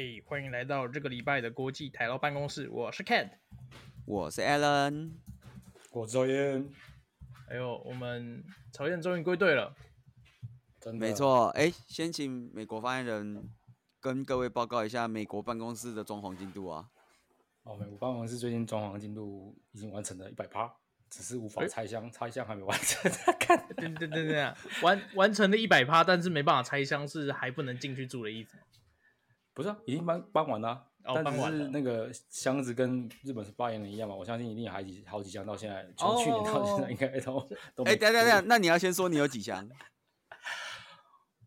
[0.00, 2.68] 嘿，欢迎来到这个礼拜的国际台劳办公室。
[2.70, 3.30] 我是 Ken，
[4.06, 5.10] 我是 Alan，
[5.90, 6.68] 我是曹燕。
[7.48, 9.74] 哎呦，我们曹燕终于归队了，
[10.78, 11.48] 真的没错。
[11.48, 13.50] 哎，先请美国发言人
[14.00, 16.90] 跟各位报告一下美国办公室的装潢进度啊。
[17.64, 20.72] 哦，美国办公室最近装潢进度已经完成了一百趴，
[21.10, 23.10] 只是无法拆箱，拆箱还没完成。
[23.40, 28.56] 看，对对对对，完完成了一百趴，但是没办法拆箱，是还不能进去住的意思。
[29.58, 34.14] 不是、啊，已经搬搬完了，哦、但是那个箱子跟日本是发言人一样嘛？
[34.14, 37.38] 我相信一定有好几好几箱，到现在从去年到现在应该都。
[37.84, 39.68] 哎，等等等，那你要先说你有几箱？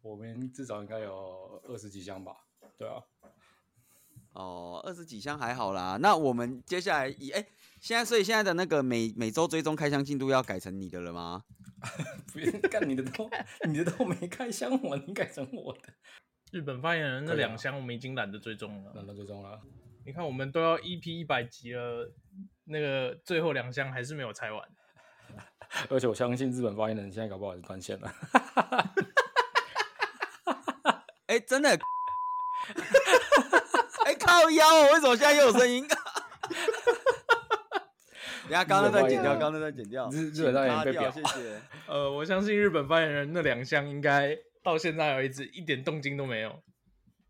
[0.02, 2.36] 我们至少应该有二十几箱吧？
[2.78, 3.02] 对啊。
[4.34, 5.98] 哦，二十几箱还好啦。
[6.02, 7.48] 那我们接下来以哎，
[7.80, 11.44] 现在所以现在的那个每每周追踪开箱进度要改成你的了吗？
[12.34, 13.30] 不用干你的都
[13.70, 15.94] 你的都没开箱我，你改成我的。
[16.52, 19.60] 日本发言人那两箱我们已经懒得追踪了，懒得追踪了。
[20.06, 22.12] 你看，我们都要 EP 一百集了，
[22.66, 24.62] 那个最后两箱还是没有拆完。
[25.90, 28.12] 而且我相信日本发言人现在搞不好也是断线了。
[31.28, 31.70] 哎、欸，真的？
[34.06, 34.92] 哎、欸，靠腰！
[34.94, 35.88] 为什么现在又有声音？
[35.88, 35.98] 等
[38.50, 40.10] 下，刚刚那段剪掉，刚刚那段剪掉。
[40.12, 41.62] 日日本发言人被表，谢谢。
[41.88, 44.38] 呃，我相信日本发言人那两箱应该。
[44.64, 46.62] 到现在为止一点动静都没有，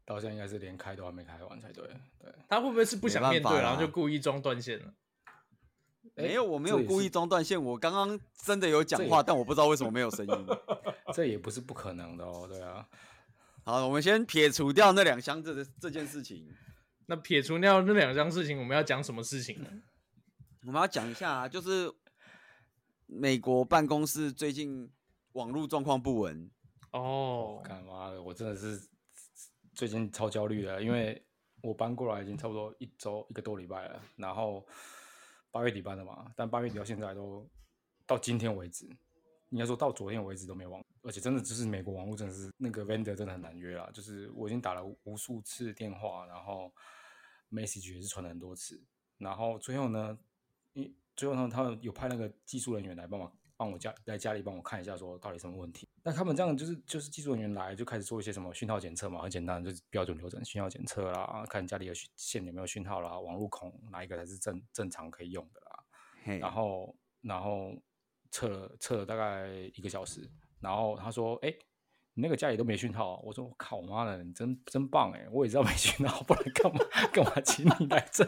[0.05, 1.87] 到现在应该是连开都还没开完才对。
[2.19, 4.93] 对，他会不会是不想面对，然后就故意装断线了？
[6.15, 10.47] 没有，我没有故意装断线，我刚刚真的有讲话，但我不知道为什么没有声音。
[11.13, 12.85] 这也不是不可能的哦，对啊。
[13.63, 16.47] 好，我们先撇除掉那两箱子的这件事情。
[17.05, 19.69] 那撇除掉那两箱事情，我们要讲什么事情呢？
[20.65, 21.91] 我们要讲一下啊，就是
[23.05, 24.91] 美国办公室最近
[25.33, 26.49] 网络状况不稳。
[26.91, 28.89] 哦，干妈的，我真的是
[29.73, 31.25] 最近超焦虑的，因为
[31.61, 34.65] 我搬过来已经差不多一周一个多礼拜了，然后
[35.51, 37.49] 八月底搬的嘛，但八月底到现在都
[38.05, 38.85] 到今天为止，
[39.49, 46.73] 应该说到昨天为止都没网，而且真的就是美国网络真的是那个 vendor 真的很难约啦，就是我已经打了无数次电话，然后
[47.49, 48.83] message 也是传了很多次，
[49.17, 50.19] 然后最后呢，
[50.73, 53.31] 因最后呢，他们有派那个技术人员来帮忙。
[53.61, 55.87] 帮我家在家里帮我看一下，说到底什么问题？
[56.01, 66.39] 那他们这样就是就是技术人员来就开始做一些什么讯号检测嘛，很简单，就是标准流程讯号检测啦，看家里的线有没有讯号啦，网络孔哪一个才是正正常可以用的啦。
[66.39, 67.79] 然后然后
[68.31, 70.27] 测了测了大概一个小时，
[70.59, 71.59] 然后他说：“哎、欸，
[72.13, 75.27] 你那个家里都没讯号。”我说：“我靠，我妈的，你真真棒哎！
[75.31, 76.79] 我也知道没讯号，不然干嘛
[77.11, 78.23] 干嘛请你来这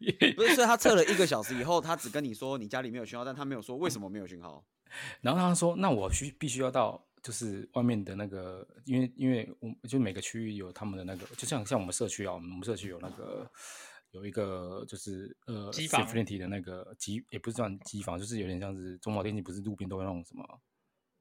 [0.00, 4.64] 里？”不是，所以他测了一个小时以后，他只跟你说你家里没有讯号，但他没有说为什么没有讯号。
[5.22, 13.50] 然后他说：“那我需必须要到，就是外面的那个，因为因为我就每个区域有他们的那个，就像像我们社区啊，我们社区有那个
[14.10, 20.60] 有一个就是呃机房的那个机，也不是算机房，就是有点像是中华电器，不是路边都有那种什么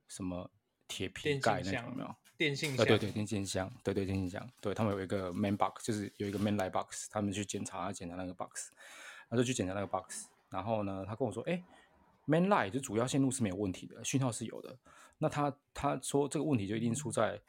[0.09, 0.51] 什么
[0.91, 2.15] 铁皮盖那种有没有？
[2.37, 8.71] 电信箱，对对对，电信箱，对对电信箱，对他们有一个 main box，就是有一个 main light box，他们去检查检查那个 box，
[9.29, 11.63] 然后就去检查那个 box，然后呢，他跟我说，哎。”
[12.27, 14.77] Main line 就主要线路是没有问题的，讯号是有的。
[15.17, 17.41] 那他他说这个问题就一定出在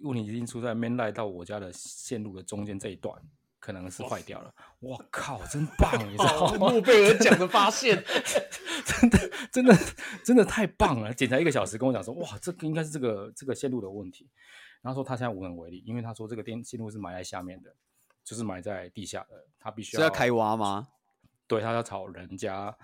[0.00, 3.22] 问题一定出在 Main line 到我家的线路的中间这一段
[3.62, 4.52] 可能是坏掉了。
[4.80, 5.96] 我靠，真棒！
[6.04, 6.66] 你知道吗？
[6.72, 8.02] 诺贝尔奖的发现，
[8.84, 9.78] 真的真的
[10.24, 11.14] 真的太棒了！
[11.14, 14.28] 检查一个小时，跟我讲说，哇，这个应该是这个这个线路的问题。
[14.80, 17.72] 然后说他现在无能为力，因为他说这个电线路是埋在下面的，
[18.24, 20.88] 就是埋在地下的，他必须要，要开挖吗？
[21.46, 22.76] 对，他要找人家。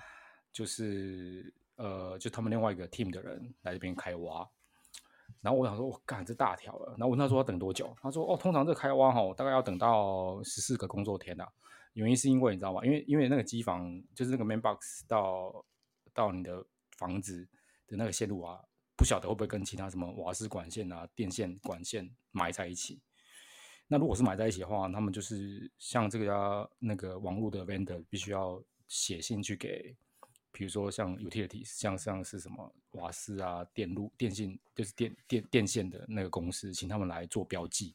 [0.50, 4.48] 就是呃，就他们另外一个 team 的人来这边开挖，
[5.41, 6.88] 然后我想说，我干这大条了。
[6.99, 7.94] 然后我问他说要等多久？
[8.03, 11.47] 他说哦，通常这开挖哈，大概要等到十四个工作天呐。
[11.94, 12.84] 原因是因为你知道吗？
[12.84, 15.65] 因为因为那个机房就是那个 main box 到
[16.12, 16.65] 到你的
[16.97, 17.47] 房子
[17.87, 18.59] 的那个线路啊，
[18.97, 23.00] 不晓得会不会跟其他什么瓦斯管线啊、电线管线埋在一起。
[23.87, 29.96] 那如果是埋在一起的话，他们就是像这个家那个网络的 vendor 必须要写信去给。
[30.58, 37.94] 比如说像 utilities，像像是什么瓦斯啊、电路、电信，就是电电电线的那个公司，请他们来做标记，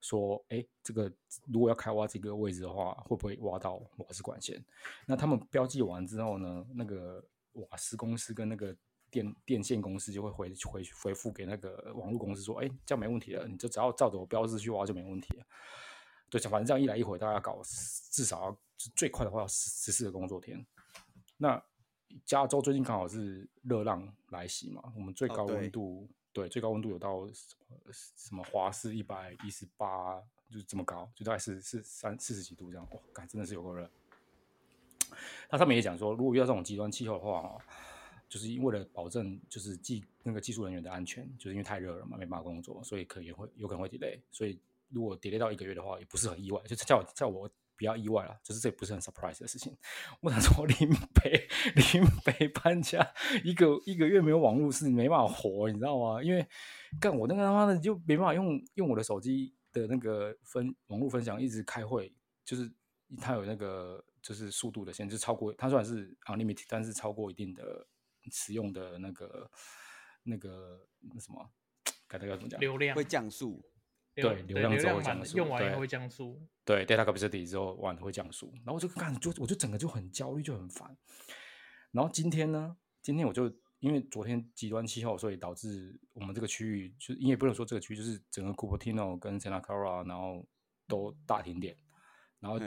[0.00, 1.04] 说，哎，这个
[1.46, 4.60] 如果要开挖这个位置的话，会不会挖到瓦斯管线？
[5.06, 8.76] 那他们标记完之后呢，那个瓦斯公司跟那个
[9.08, 15.46] 电电线公司就会回回回复给那个网络公司说，哎，这样没问题了，你就只要照着我标志去挖就没问题了。
[16.28, 17.62] 对，反正这样一来一回，大家搞
[18.10, 18.58] 至少要
[18.96, 20.66] 最快的话要十十四个工作天，
[21.36, 21.62] 那。
[22.24, 30.20] 加州最近刚好是热浪来袭嘛，我们最高温度、哦、对，对最高温度有到什么什么华氏一百一十八
[30.50, 32.86] 就是这么高，就大概是是三四十几度这样。
[32.90, 33.88] 哦，感真的是有够热。
[35.48, 37.60] 他上面也讲说，如果遇到这种极端气候的话，哦，
[38.28, 44.18] 就是因为了保证就是技那个技术人员的安全，就是因为太热了嘛，没办法工作，所以可能会有可能会 delay。
[44.30, 44.58] 所以
[44.88, 49.74] 如果 delay 到一个月的话，也不是很意外，就叫叫我比较意外了，就是这不是很 surprise 的事情。
[50.20, 50.76] 我想说，林
[51.14, 53.00] 北林北搬家
[53.42, 56.22] 一个一个月没有网络是没办法活，你知道吗？
[56.22, 56.46] 因为
[57.00, 62.70] 干我那个他妈的就没办法用用我的手机的那个分网络分享一直开会，就是
[63.18, 64.04] 他有那个。
[64.22, 67.86] 就是速度的限制超过，它虽然是 unlimited，但是超过一定的
[68.30, 69.50] 使用的那个
[70.24, 71.50] 那个那什么，
[72.06, 72.60] 该那个怎么讲？
[72.60, 73.64] 流量会降速。
[74.14, 75.36] 对，流量之后会降速。
[75.36, 76.40] 用完以后会降速。
[76.64, 78.52] 对，data capacity 之后完会降速。
[78.56, 80.96] 然后我就看，就我就整个就很焦虑，就很烦。
[81.92, 90.46] 然后今天呢，今天我就因为昨天极端气候，所以导致我们这个区域，就因为不能说这个区域，就是整个 Cupertino 跟 Santa Clara，然后
[90.86, 91.76] 都大停电，
[92.38, 92.58] 然后。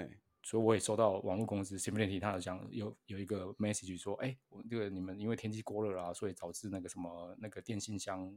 [0.46, 4.38] 所以我也收到网络公司 Simplicity 他有讲有有一个 message 说，哎、
[4.70, 8.30] 这个你们因为天气过热啦，所以导致那个什么那个电信箱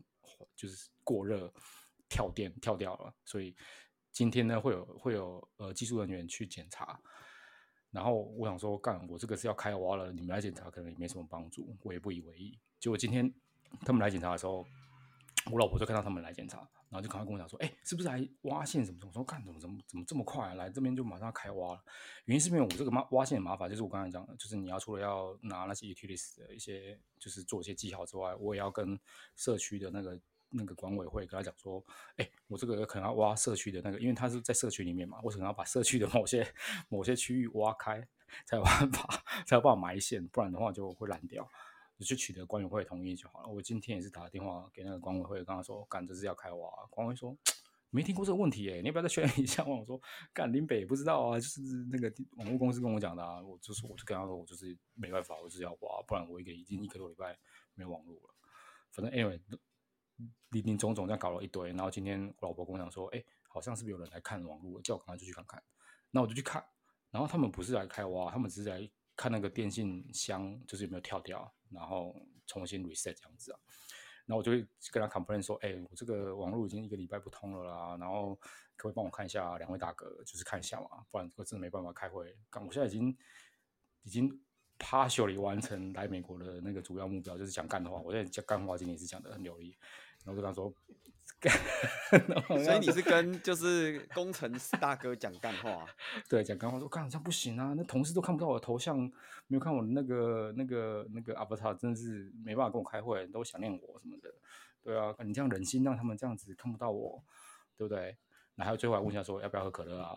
[0.55, 1.53] 就是过热
[2.09, 3.55] 跳电跳掉了，所以
[4.13, 7.01] 今天呢会有会有呃技术人员去检查。
[7.91, 12.59] 然后我想说，干我这个是要开挖了，你们来检查可能也没什么帮助，我也不以为意。
[12.79, 13.33] 结果今天
[13.81, 14.67] 他们来检查的时候，
[15.51, 16.69] 我老婆就看到他们来检查。
[16.89, 19.11] 然后就赶快跟我讲说，哎，是不是来挖线什么什么？
[19.11, 20.55] 我说干怎么怎么怎么这么快啊？
[20.55, 21.85] 来这边就马上要开挖了。
[22.27, 28.99] 原因是因为我这个挖挖线很麻烦，就是我刚才讲的，就是你要除了要拿那些 utilities 的一些，就是做一些记号之外，我也要跟
[29.35, 30.19] 社区的那个
[30.51, 31.85] 那个管委会跟他讲说，
[32.17, 36.47] 哎，我这个可能要挖社区的那个，因为他是在社区里面嘛，我可能要把社区的某些
[36.89, 38.07] 某些区域挖开，
[38.45, 41.49] 才有办法才有办法埋线，不然的话就会烂掉。
[41.99, 43.49] 你去取得管委会同意就好了。
[43.49, 46.71] 我今天也是打电话给那个管委会，跟他说，干这是要开挖。
[46.91, 47.35] 管委会说
[47.89, 49.65] 没听过这个问题，哎，你要不要再确认一下？
[49.67, 49.99] 我说
[50.35, 53.41] 干林北不知道啊，就是那个网络公司跟我讲的啊。
[53.43, 57.39] 我就是我就跟他说，我就是没办法，我就是要挖，不然我一个已经一个多礼拜
[57.75, 58.35] 没有网络了。
[58.91, 59.41] 反正 anyway，
[60.51, 65.63] 林林总总这样搞了一堆，然后今天我老婆跟我讲说，哎，好像是不是有人来看网络，叫我赶快就去看看。
[66.11, 66.65] 那我就去看，
[67.11, 71.53] 然后他们不是来开挖，他们只是来看那个电信箱就是有没有跳掉。
[71.69, 72.15] 然后
[72.47, 73.59] 重新 reset 这样子啊，
[74.25, 78.37] 然后我就会跟他 complain 说，哎，我这个网络已经一个礼拜不通了啦，然后
[78.77, 82.39] 可不可以帮我看一下，两位大哥，就是看一下嘛，不然我真的没办法开会。
[82.49, 83.19] 刚我现在已经
[84.05, 84.41] 已经
[84.79, 87.99] partially 完成来美国的那个主要目标，就是讲干的话。
[87.99, 89.77] 我在讲干话，今天也是讲得很流利。
[90.27, 90.73] 然后我就跟他说。
[92.49, 95.87] 所以你是跟就是工程师大哥讲干话，
[96.29, 98.99] 对，讲干话说干这样不行啊，那同事都看不到我的头像，
[99.47, 104.33] 没有看我的那个那个那个 avatar，真的是没办法跟我开会，都想念我什么的，
[104.83, 107.23] 对啊，你这样忍心让他们这样子看不到我，
[107.77, 108.17] 对不对？
[108.55, 110.15] 然后最后还问一下说要不要喝可乐啊，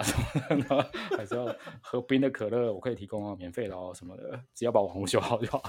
[1.17, 5.61] 还是要喝冰的可乐，我可以提供啊，免费的哦什么的，只要把网红修好就好。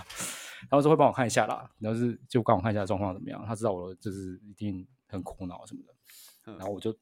[0.69, 4.87] 然后说会帮我看一下啦，然后是就帮我看一下状况怎么样，他知道我就是一定。
[5.13, 6.97] 很苦恼什么的，然后我就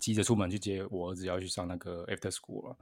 [0.00, 2.78] 急着出门去接我儿子要去上那个 after school 了，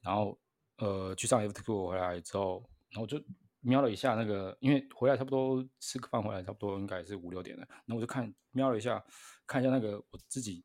[0.00, 0.38] 然后
[0.76, 3.20] 呃去上 after school 回来之后，然后我就
[3.58, 9.04] 瞄了一下那个，因为回来差不多吃个饭回来差不多应该是五六点了，然后我就看瞄了一下，
[9.48, 10.64] 看一下那个我自己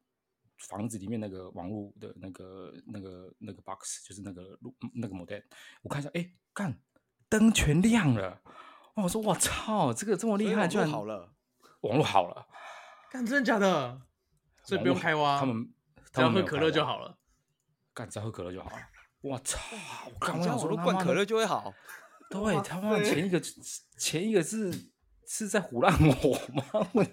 [0.59, 5.41] 房子里面那个网络的那个那个那个 box，就是那个路那个 modem，
[5.81, 6.79] 我看一下，哎，干
[7.29, 8.39] 灯全亮了，
[8.95, 11.33] 我说我操，这个这么厉害，居然好了，
[11.81, 12.47] 网络好了。
[13.11, 14.01] 干，真的假的？
[14.63, 15.73] 所以不用开挖，他们
[16.11, 17.17] 只要喝可乐就好了。
[17.93, 18.77] 干，只要喝可乐就好了。
[19.21, 19.59] 我操！
[20.05, 21.73] 我刚刚说灌可乐就会好。
[22.29, 23.41] 对，他妈前一个
[23.97, 24.71] 前一个是
[25.27, 26.63] 是在胡乱我吗？
[26.93, 27.03] 我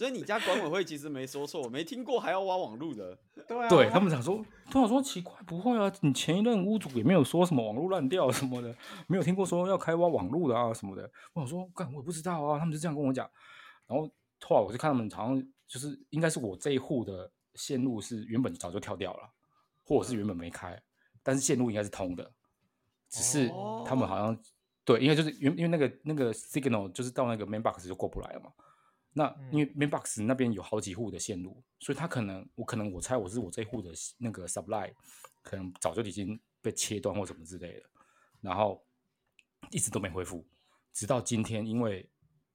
[0.00, 3.14] 所以你家管委会其实没说错，没听过还要挖网路的。
[3.46, 8.74] 对啊，对他们想说，他们说奇怪，不会啊，你前一任屋主也没有说什么网路烂掉什么的，
[9.06, 11.02] 没有听过说要开挖网路的啊什么的。
[11.34, 13.30] 我想说，干，我也不知道啊，他们就这样跟我讲。
[13.86, 19.30] 然后后来我就看他们好像就是应该是我这一户的线路是原本早就跳掉了，
[19.84, 20.82] 或者是原本没开，
[21.22, 22.32] 但是线路应该是通的，
[23.10, 23.50] 只是
[23.84, 24.38] 他们好像、哦、
[24.82, 28.50] 对，因为就是原因为那个那个 signal 就是到那个 main box 就过不来了嘛。
[29.12, 34.92] 那因为 main box 那边有好几户的线路，所以他可能我可能我猜我是我这一户的那个 supply
[35.42, 37.82] 可能早就已经被切断或什么之类的，
[38.40, 38.84] 然后
[39.70, 40.46] 一直都没恢复，
[40.92, 42.08] 直到今天因为。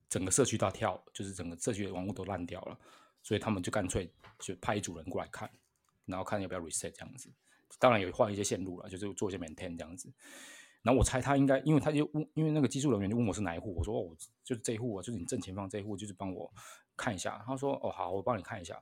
[0.08, 2.80] 整个社区大跳，就是整个社区的网络都烂掉了，
[3.24, 4.10] 所以他们就干脆
[4.40, 5.50] 就派一组人过来看，
[6.06, 7.30] 然后看要不要 reset 这样子。
[7.80, 10.14] 当然有换一些线路了，就是做一些 maintain 这样子。
[10.86, 16.54] 然后我猜他应该，因为他就问，因为那个技术人员就问我是哪一户，我说哦，就是这一户啊，就是你正前方这一户，就是帮我
[16.96, 17.44] 看一下。
[17.46, 18.82] 他说哦好，我帮你看一下。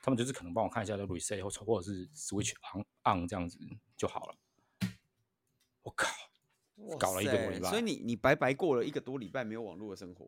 [0.00, 3.58] 他他们就是可能帮我看一下的 reset 或或者是 switch on on 这样子
[3.94, 4.34] 就好了。
[5.82, 6.08] 我靠，
[6.98, 10.26] 搞了一个多礼拜，所以你你白白过了一个多礼拜没有网络的生活。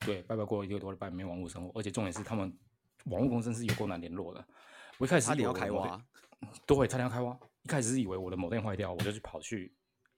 [0.00, 2.52] 对，白白过了一个多礼拜没有网络生活，而且重点是他们
[3.04, 4.44] 网络公司是有够难联络的。
[4.98, 6.04] 我一开始差点要开挖，
[6.66, 7.38] 对，差点要开挖。
[7.62, 9.72] 一开始是以为我的某电坏掉，我就去跑去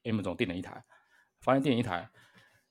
[0.05, 0.85] M 总订了一台，
[1.41, 2.09] 发现订一台，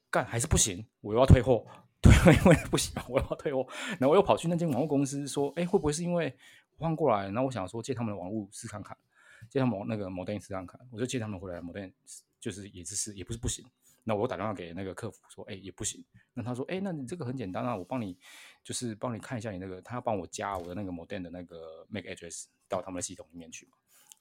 [0.09, 1.65] 干还是不行，我又要退货。
[1.99, 3.67] 对，因为不行，我要退货。
[3.99, 6.35] 然后我又跑去那间网络公司说：“哎，会不会是因为
[6.77, 8.95] 换过来？”然后我想说借他们的网络试看看，
[9.49, 10.79] 借他们那个 modem 试看看。
[10.91, 11.91] 我就借他们回来某店
[12.39, 13.65] 就是也是试，也不是不行。
[14.03, 18.15] 那我打电话给那个客服说：“哎，也不行。”那他说：“哎，那你这个很简单啊，我帮你
[18.63, 23.71] 就是帮你看一下你那个，他要帮我加我的那个某店的那个 MAC address 到他们的系统里面去嘛。”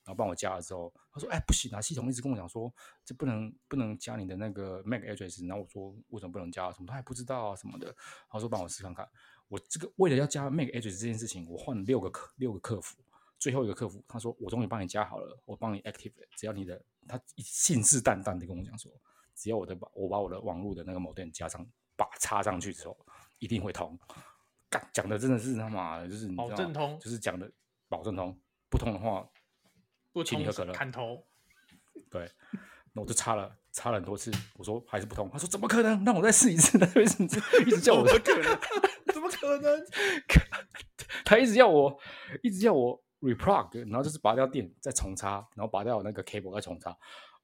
[0.07, 2.73] 然后帮我加了之后，他说：“哎，不行啊，系统一直跟我讲说
[3.05, 6.71] 这不能不能加你的那个 MAC address。”然后我说：“为什么不能加？
[6.71, 7.93] 什么他还不知道啊什么的。”
[8.31, 9.07] 他说：“帮我试看看。”
[9.49, 12.97] 我这个为了要加 MAC address 这件事情，我换了六个客六个客服，
[13.37, 18.93] 最后一个客服他说：“我终于帮你加好了，我帮你 active，只要你的他信誓旦旦的跟我讲说，
[19.35, 22.97] 只要我的把我把我的网络的那个 modem 加上，把插上去之后，
[23.41, 23.99] 一定会通。”
[24.71, 27.51] 干讲的真的是他妈的，就是你知道保证通，就是讲的
[27.89, 29.29] 保证通，不通的话。
[30.17, 31.23] 不请你喝可乐，砍头。
[32.11, 32.27] 对，
[32.95, 35.29] 那我就插了，插了很多次，我说还是不通。
[35.31, 36.03] 他说怎么可能？
[36.07, 36.79] 让我再试一次。
[36.79, 37.23] 他一直
[37.67, 38.59] 一直叫我，怎么可能？
[39.13, 39.87] 怎么可能？
[41.23, 41.95] 他一直要我，
[42.43, 46.97] 一直要我 replug，然后就是拔掉电，再重插，然后拔掉那个 cable，再重插。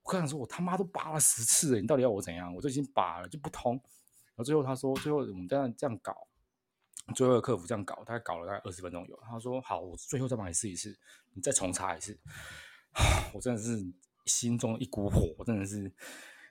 [0.02, 2.55] 我刚想说，我他妈都拔了十次了，你到底要我怎样？
[2.55, 3.75] 我都已经拔了就不通。
[3.75, 6.26] 然后最后他说，最后我们这样这样搞，
[7.14, 9.18] 最后的客服这样搞，大概搞了大概二十分钟有。
[9.23, 10.97] 他说好，我最后再帮你试一次，
[11.35, 12.18] 你再重插一次。
[13.35, 13.78] 我真的是
[14.26, 15.92] 心中一股火，我真的是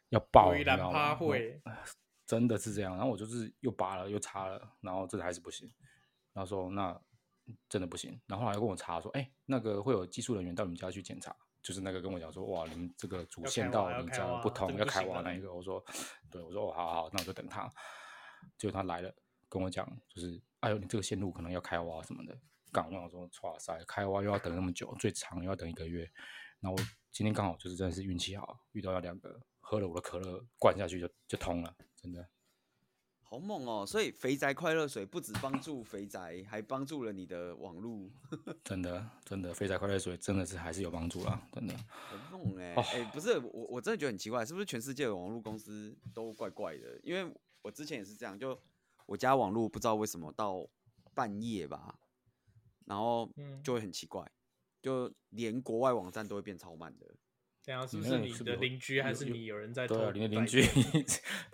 [0.10, 1.18] 要爆，你知道吗？
[2.28, 2.96] 真的是这样。
[2.96, 5.72] 然后我就是又拔了又插了，然后这还是不行。
[6.34, 7.00] 然后说那
[7.68, 8.20] 真的不行。
[8.28, 15.54] 然后后来跟我查说，哎、欸，那个会有技术人员到你们家去检查，就是那个跟我讲说，哇，你们这个主线到你们家不通，要开挖那一个。
[15.54, 15.84] 我说，
[16.30, 17.70] 对，我说哦，好好，那我就等他。
[18.58, 19.14] 结果他来了，
[19.52, 22.36] 跟我讲，就是哎呦，你这个线路可能要开挖什么的。
[22.72, 26.10] 刚我说，哇塞，开挖又要等那么久，最长又要等一个月。
[26.62, 26.78] 然后我
[27.12, 32.26] 今天刚好就是真的是运气好，遇到了两个，喝了我的可乐灌下去就就通了，真的。
[33.20, 33.86] 好猛哦！
[33.86, 38.10] 所以肥宅快乐水不止帮助肥宅，还帮助了你的网络。
[38.62, 41.74] 真的，真的，肥宅快乐水真的是还是有帮助啦，真的。
[41.90, 42.76] 很猛哎、欸！
[42.76, 47.00] 哎、哦欸，不是我，我真的觉得很奇怪，是不是全世界的网络公司都怪怪的？
[47.04, 48.62] 因为我之前也是这样，就
[49.12, 50.66] 我家网络不知道为什么到
[51.14, 51.98] 半夜吧。
[52.86, 53.30] 然后
[53.64, 54.32] 就会很奇怪，嗯、
[54.82, 57.06] 就连国外网站都会变超慢的。
[57.64, 59.96] 对啊，是不是你的邻居还是你有人在偷？
[59.96, 60.62] 对啊，你的邻居。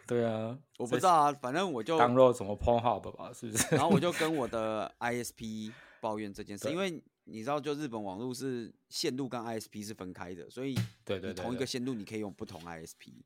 [0.07, 3.75] 对啊，我不知道啊，反正我就当做什么 Pornhub 吧，是不是？
[3.75, 5.71] 然后我就 跟我的 ISP
[6.01, 10.73] 抱怨这件事，因为你知道，就日本网络是线路跟 ISP 是分开的，所以
[11.03, 13.21] 对对同一个线路你可以用不同 ISP。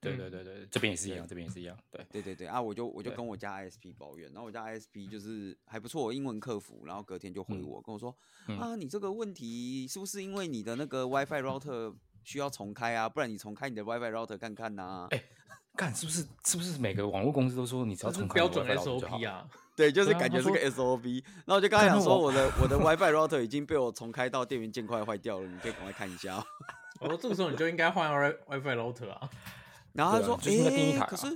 [0.00, 1.76] 对对对对，这边也是一样，这边也是一样。
[1.90, 8.16] 对对对对啊，我就我就跟我家 ISP 抱怨，然后我家 ISP 就是还不错，英文客服，然后隔天就回我、嗯、跟我说、
[8.48, 13.08] 嗯、啊，你这个问题是不是因为你的那个 WiFi router 需要重开啊？
[13.08, 15.08] 不然你重开你的 WiFi router 看看呐、啊？
[15.10, 15.22] 哎，
[15.74, 19.48] 看是不是是不是每个网络公司都说你只要重开标准 SOP 啊？
[19.74, 21.22] 对，就是感觉是个 SOP。
[21.44, 26.42] 然后我就刚才讲说，我的我 的 WiFi router 已经被我重开到电源键快坏掉了，你可以赶快看一下。
[27.00, 29.28] 我说这个时候你就应该换 WiFi router 啊。
[29.96, 31.26] 然后他说：“哎、啊欸，可是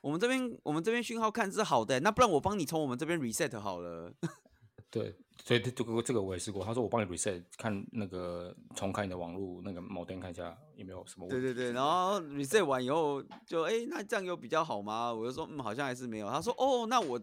[0.00, 4.12] 我们这边我们这边讯号看是好的，那不然我帮你从我们这边 reset 好了。
[4.88, 6.64] ”对，所以这个这个我也试过。
[6.64, 15.12] 他说：“我帮你 reset，看那个重开你的网络那个 modem 看一下有没有什么问题。”对对对，然后 reset 完以后就哎、欸，那这样有比较好吗？
[15.12, 17.20] 我就说：“嗯，好像还是没有。”他说：“哦，那我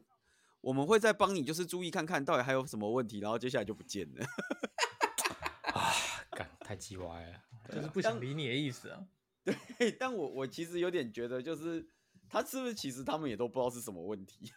[0.61, 4.25] 我们会再帮你，就是注意看看到底还有什么问题。”然后接下来就不见了。
[5.73, 5.89] 啊，
[6.31, 7.39] 干太鸡歪了，
[7.73, 8.99] 就是不想理你的意思啊。
[9.77, 11.85] 对，但我我其实有点觉得，就是
[12.29, 14.51] 他是不是其实他们也都不知道是什么问题？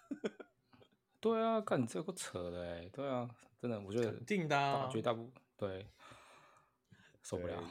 [1.21, 3.29] 对啊，看你这个扯的哎，对啊，
[3.59, 5.87] 真的，我觉得定的、啊，绝大部分对
[7.23, 7.63] 受不了，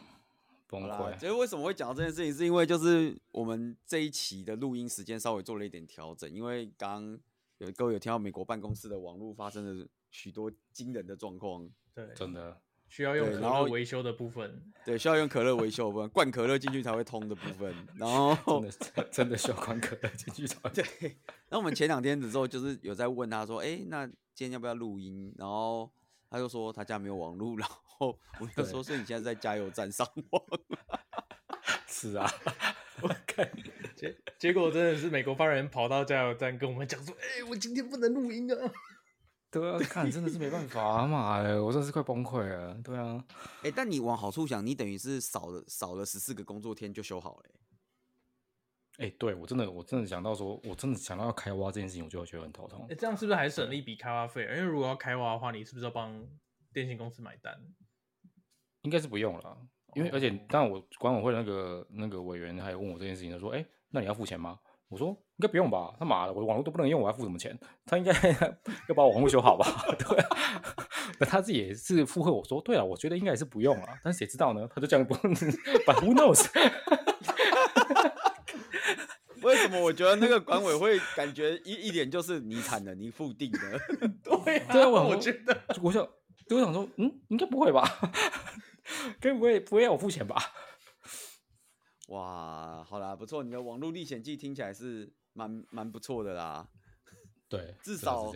[0.68, 1.14] 崩溃。
[1.18, 7.18] 其实为什么会讲到这件事情，是因为就是我们这一期的录音时间稍微做了一点调整，因为刚
[7.60, 12.62] 有各位有听到美国办公室的网络发生了许多惊人的状况，对，真的。
[12.88, 20.70] 需要用可乐维修的部分， 对，需要用可乐维修的部分，灌可乐进去才会通的部分，然后真的真的需要灌可乐进去才会。
[20.72, 21.18] 对，
[21.50, 25.34] 那我们前两天的时候就是有在问他说，哎、欸，那今天要不要录音？
[25.38, 25.92] 然后
[26.30, 30.44] 他就说他家没有网络，然后我就说，所以你现在在加油站上网？
[31.88, 32.30] 是啊，
[33.02, 33.50] 我看
[33.96, 38.72] 结结果真的是美国发言人跑到加油站跟我们讲说，哎、欸，我今天不能录音啊。
[39.60, 42.76] 对啊， 看真的是没办法啊 妈的，我真是快崩溃了。
[42.84, 43.24] 对啊，
[43.60, 47.52] 哎、欸，但你往好处想，你等于是少了少了十四个工作天就修好了、欸。
[48.98, 52.82] 哎、欸，对我真的我真的想到说，我真的想到要开挖这件事情，我就会觉得很头痛。
[52.84, 54.42] 哎、欸，这样是不是还省了一笔开挖费？
[54.44, 56.22] 因为如果要开挖的话，你是不是要帮
[56.74, 57.58] 电信公司买单？
[58.82, 59.58] 应该是不用了，
[59.96, 67.58] 因为而且当然我管委会那个那个委员还有问我这件事情，他说：“哎、欸，那你要付钱吗？”我说：“应该不用吧，他妈的，我网络都不能用，我还付什么钱？
[67.86, 68.12] 他应该
[68.88, 69.66] 要把我网络修好吧？”
[69.98, 70.38] 对啊，
[71.20, 74.68] 那他自己也是附和我说：“对啊，我觉得应该也是不用啊，但是谁知道呢？
[74.74, 75.16] 他就这样不，
[75.86, 76.46] But who knows？”
[79.42, 83.80] 为什么我觉得那个管委会感觉一一点就是你惨了，你付定了？
[84.24, 86.08] 对啊，对啊，我觉得我想，
[86.50, 87.84] 我想说，嗯，应该不会吧？
[89.20, 90.36] 该不会不会要我付钱吧？
[92.08, 96.68] 哇，好啦，不错，你的网络历险记听起来是蛮蛮不错的啦。
[97.50, 98.32] 对，至少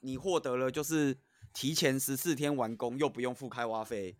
[0.00, 1.16] 你获得了就是
[1.52, 4.16] 提前十四天完工，又不用付开挖费。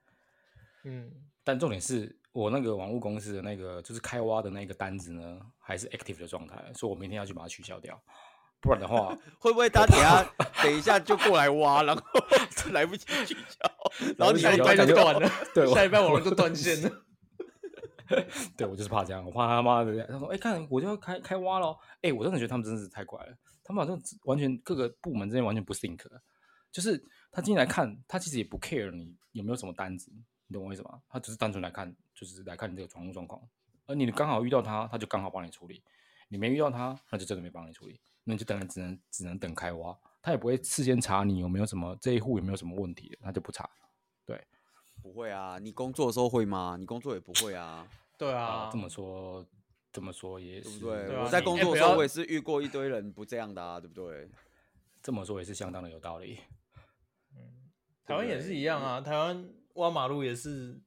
[0.84, 1.10] 嗯，
[1.44, 2.16] 但重点是。
[2.32, 8.00] 我那个网络公司的那个就是开挖的那个单子呢，还是 active 的状态，所以我明天要去把它取消掉，
[8.60, 10.22] 不然的话 会不会他等下
[10.62, 12.02] 等一下就过来挖，然后
[12.70, 17.02] 来不及取消，然后你下礼拜就断了，对，下礼拜网络就断线了。
[18.56, 26.00] 对，我就是怕这样，我怕他妈的，他说，哎、看我就要开开挖了，哎、我真的觉得他们真是太怪了，他们好像完全各个部门之间完全不 sync，
[26.72, 26.98] 就是
[27.30, 30.12] 他今天来看，他其实也不 care 你有没有什么单子。
[30.46, 31.00] 你懂我意思吗？
[31.08, 33.40] 他只是单纯来看，就是来看你这个网络状况，
[33.86, 35.80] 而你刚好遇到他，他就刚好帮你处理；
[36.28, 43.70] 你没遇到他，那就真的没帮你处理，那你就等然只能只能等开挖，他也不会事先查你有没有什么这一户有没有什么问题，他就不查。
[44.26, 44.44] 对，
[45.00, 46.76] 不会啊，你工作的时候会吗？
[46.76, 47.86] 你工作也不会啊。
[48.20, 49.46] 对啊，这么说
[49.90, 51.06] 这么说也是对不对？
[51.06, 54.28] 对啊、我在工作的时候我也是遇过一堆人不这样的啊，对不对？
[55.02, 56.38] 这么说也是相当的有道理。
[57.34, 57.70] 嗯，
[58.04, 60.78] 台湾也是一样啊，台湾挖马路也是。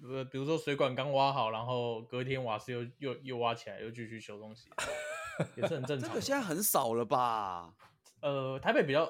[0.00, 4.68] 呃，比如说水管刚挖好，然后隔天瓦斯又又又挖起来，又继续修东西，
[5.60, 6.08] 也是很正常。
[6.08, 7.74] 这个现在很少了吧？
[8.22, 9.02] 呃，台北比较，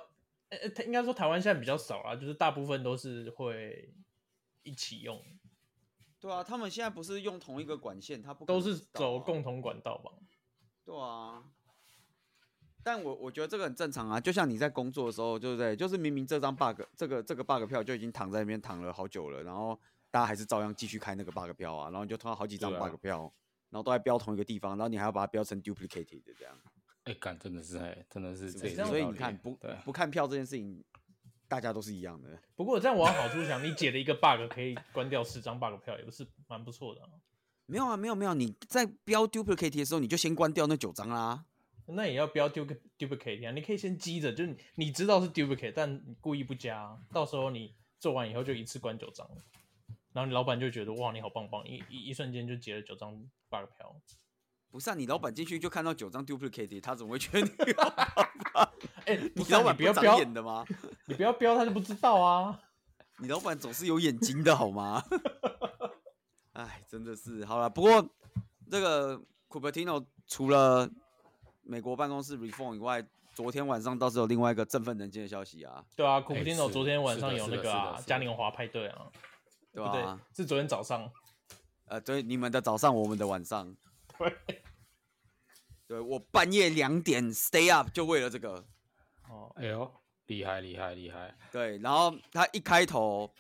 [0.49, 3.93] 呃，应该说台湾现在比较少啦，就是大部分都是会
[4.63, 5.23] 一起用。
[6.21, 10.11] 对啊，他们现在不是用同一个管线，他不、啊、都是走共同管道吧？
[10.85, 11.45] 对啊。
[12.83, 15.77] 但我我觉得这个很正常啊，就像你在工作的时候，对不对？
[15.77, 19.79] 就是明明这张 bug，这个这个 bug 票就已经躺在那边躺了好久了，然后。
[20.11, 23.33] 大家还是照样继续开那个 bug 票啊，然后你就通到好几张 bug 票，啊，
[23.69, 26.59] 然后都在标同一个地方，然后你还要把它标成 duplicated 这样。
[27.05, 28.89] 哎、欸，干真的是哎，真的是这样。
[28.89, 29.55] 所以你看，不
[29.85, 30.83] 不看票这件事情，
[31.49, 32.39] 大家都是一样的。
[32.55, 37.09] 不过这样往好处想，你解了一个 bug 可以关掉四张 bug 票，也不是蛮不错的，啊。
[37.67, 41.45] 没有啊，没有没有，你在标 duplicate 的时候，你就先关掉那九张啦。
[41.87, 49.27] 那也要标 duplicate 啊，你可以先积着，就是你知道是 duplicate，但你故意不加，到时候你做完以后就一次关九张。
[50.13, 53.13] 然后你老板就觉得哇，你好棒棒，一一一瞬间就结了九张
[53.49, 53.95] bug 票。
[54.71, 58.73] 不是啊，你老板进去就看到九张 duplicate，他怎么会觉得你好 棒棒？
[59.09, 60.65] 哎、 欸，你老板不要标眼的吗？
[61.07, 62.61] 你不要标，他就不知道啊。
[63.19, 65.03] 你老板总是有眼睛的好吗？
[66.53, 67.69] 哎，真的是好了。
[67.69, 68.07] 不过
[68.71, 70.89] 这个 Cupertino 除了
[71.63, 75.85] 美国办公室 reform 以外，昨天晚上倒是有另外一个振奋人心的消息啊。
[75.97, 79.11] 对啊，Cupertino 昨天晚上有那个啊嘉年华派对啊。
[79.71, 79.93] 对吧？
[79.93, 81.09] 对，是昨天早上，
[81.87, 83.77] 呃，对，你们的早上，我们的晚上。
[84.19, 84.63] 对，
[85.87, 88.65] 对我半夜两点 stay up 就为了这个。
[89.49, 89.91] 哦，哎呦，
[90.27, 91.35] 厉害厉害厉害！
[91.51, 93.33] 对，然后他一开头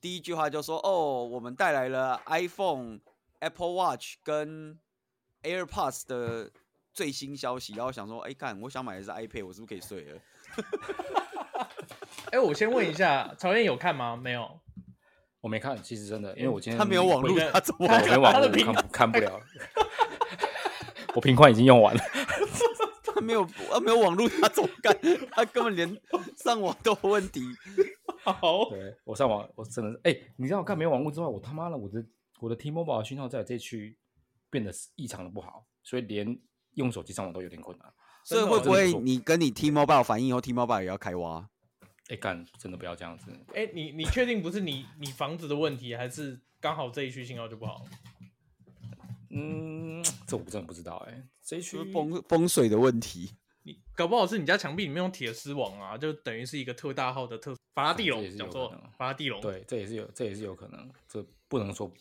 [0.00, 3.00] 第一句话就说：“哦，我们带来了 iPhone、
[3.40, 4.78] Apple Watch 跟
[5.42, 6.50] AirPods 的
[6.92, 10.20] 最新消息。”然后想说：“哎，看，我想买的是 iPad，我是不是可以睡了？”
[12.32, 14.16] 哎，我先问一下，曹燕有看吗？
[14.16, 14.60] 没有。
[15.40, 19.40] 我没看，其实真的，因为我今天他没有网络，他怎么我没网络看看不了。
[21.14, 22.21] 我平宽已经用完了，他
[23.22, 24.96] 没有他没有网络，他怎么干？
[25.30, 26.00] 他根本连
[26.36, 27.40] 上网都有问题。
[28.24, 32.04] 好，对我上网，我真的是哎、欸，你知道我看没有网络之外，我他妈的我的
[32.40, 33.96] 我的 T-Mobile 的讯号在这区
[34.50, 36.38] 变得异常的不好，所以连
[36.74, 37.92] 用手机上网都有点困难。
[38.24, 41.48] 所以会不会你跟你 T-Mobile 反映以后，T-Mobile 也要开挖？
[42.08, 43.30] 哎、欸，干，真的不要这样子。
[43.48, 47.84] 哎、欸，你你确定不是你你房子的问题，还是刚好这一区信号就不好？
[49.30, 51.24] 嗯，这我真的不知道、欸。
[51.42, 59.40] 哎，这一区风风水的问题，你搞不好是你家墙壁里面用铁丝网啊，就等于是一个特大号的特法拉第笼，讲错，法拉第笼。
[59.40, 61.92] 对，这也是有，这也是有可能，这不能说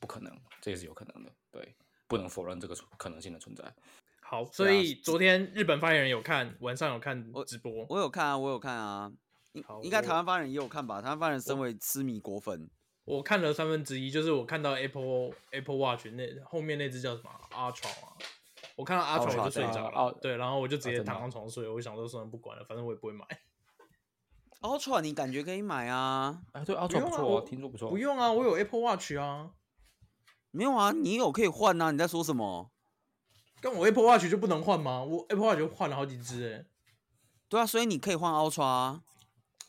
[0.00, 1.30] 不可能，这也是有可能的。
[1.50, 1.74] 对，
[2.06, 3.64] 不能否认这个可能性的存在。
[4.20, 9.10] 好，所以昨天日本发言人有看，晚上有看直播，我，我有看啊，我有看啊，
[9.52, 11.00] 应应该台湾发言人也有看吧？
[11.00, 12.68] 台湾发言人身为痴迷果粉
[13.04, 18.12] 我，我看了三分之一，就是我看到 Apple Apple Watch 那后面那只叫什么 Ultra 啊，
[18.78, 23.26] 我看到 Ultra 我就睡着了，对，然后我就直接躺上床睡，我想说算了不管了，反正我也不会买。
[24.62, 26.40] Ultra 你感觉可以买啊？
[26.54, 27.90] 哎，对，Ultra 不错，听说不错。
[27.90, 29.50] 不用啊，我有 Apple Watch 啊。
[30.52, 31.90] 没有啊，你有可以换啊？
[31.90, 32.70] 你在说什么？
[33.60, 35.02] 跟我 Apple Watch 就不能换吗？
[35.02, 36.64] 我 Apple Watch 就换了好几只哎。
[37.48, 39.02] 对啊，所以你可以换 Ultra 啊。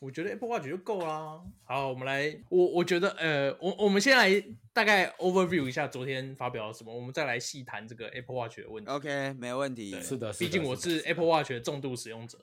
[0.00, 1.40] 我觉得 Apple Watch 就够啦。
[1.62, 8.90] 好，我们来，我我觉得呃，我我们先来大概 overview 一下昨天发表了什么，我们再来细谈这个 Apple Watch 的问题。
[8.90, 10.00] OK，没问题。
[10.00, 12.42] 是的，毕竟我是 Apple Watch 的重度使用者。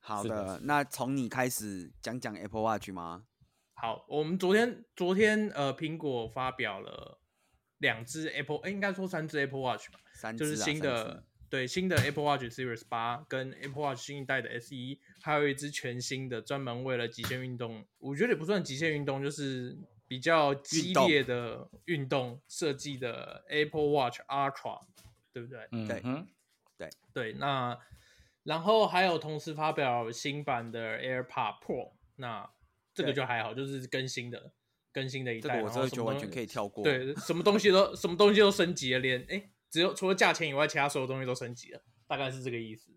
[0.00, 3.24] 好的，那从你开始讲讲 Apple Watch 吗？
[3.74, 7.20] 好，我们昨天昨天呃，苹果发表了
[7.76, 14.74] 两只 Apple，哎，应该说三只 Apple Watch 吧，三只啊，就是新的对新的 Apple Watch Series 八跟 Apple Watch 新一代的 SE，
[15.22, 19.76] 还有一支全新的专门为了极限运动，我觉得也不算极限运动，就是
[20.06, 24.80] 比较激烈的运动设计的 Apple Watch Ultra，
[25.32, 25.68] 对不对？
[25.72, 26.00] 嗯，对，
[26.76, 27.78] 对对，那。
[28.44, 32.48] 然后还有同时发表新版的 AirPod Pro，那
[32.94, 34.52] 这个就还好，就是更新的
[34.90, 36.82] 更新的一代，这个我这就完全可以跳过。
[36.82, 42.90] 对，什么东西都什么东西都升级了，连哎，只有除了价钱以外，其他所有东西都升级了，大概是这个意思。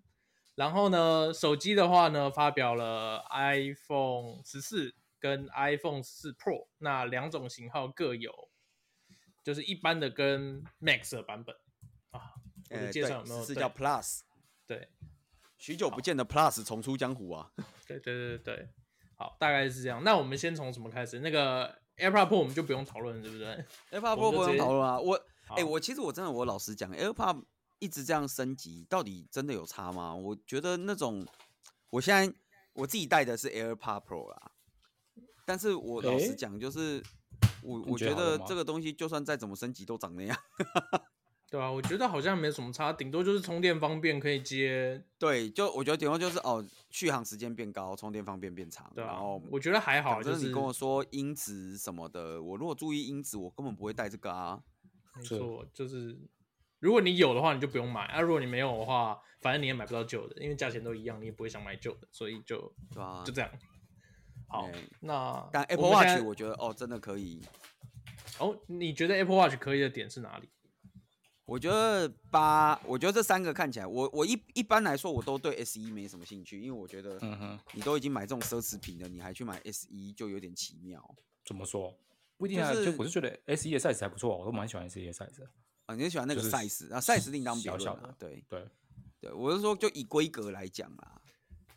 [0.62, 8.32] 然后呢，手机的话呢，发表了 iPhone 十四跟 iPhone 十四 Pro，那两种型号各有，
[9.44, 11.56] 就是一般的跟 Max 的版本
[12.12, 12.38] 啊。
[12.70, 13.44] 我的介绍有没有？
[13.44, 14.20] 是叫 Plus，
[14.68, 14.88] 对。
[15.58, 17.52] 许久不见的 Plus 重出江湖啊！
[17.88, 18.70] 对对对对，
[19.16, 20.04] 好，大概是这样。
[20.04, 21.22] 那我们先从什么开始？
[21.22, 25.00] 那个 AirPod Pro 我们就不用讨论了，对不对？AirPod Pro 不用讨论啊。
[25.00, 25.16] 我
[25.48, 27.46] 哎、欸，我其实我真的，我老实讲，AirPod
[27.82, 30.16] 一直这样升级，到底真的有差吗？
[30.16, 31.26] 我觉得那种，
[31.90, 32.34] 我现在
[32.74, 34.52] 我自己戴的是 AirPod Pro 啦，
[35.46, 37.04] 但是我老实讲，就是、欸、
[37.64, 40.38] 我我觉得这个东西就算再怎么升级，都长那样。
[41.50, 45.04] 对啊，我觉得好像没什么差，顶多就是充电方便，可以接。
[45.20, 48.90] 对，就我觉得顶多就是哦，续航时间变高，充电方便变长。
[48.96, 50.24] 对啊，然后我觉得还好。
[50.24, 54.64] 就是你跟我说音质什么的，我如果注意音质，我根本不会带这个啊。
[55.18, 56.18] 没错，就是
[56.82, 63.50] 如果你有的话，你就不用买啊；如果你没有的话，反正你也买不到旧的，因为价钱都一样，你也不会想买旧的，所以就对啊，就这样。
[64.50, 64.68] 好，
[65.00, 67.40] 那但 Apple Watch 我觉得哦，真的可以。
[68.40, 70.50] 哦，你觉得 Apple Watch 可以的点是哪里？
[71.46, 81.04] 我觉得八，我觉得这三个看起来，我我一一般来说我都对 SE 没什么兴趣，因为我觉得，嗯哼，你都已经买这种奢侈品了，你还去买 SE 就有点奇妙。
[81.46, 81.94] 怎么说？
[82.38, 85.46] 不一定啊，就我是觉得 SE 的 size 还不错，我都蛮喜欢 SE 的 size。
[85.92, 88.16] 啊，你是喜欢那个 size 啊？size 另当别论啊。
[88.18, 88.66] 对对
[89.20, 91.22] 对，我是说就以规格来讲啦。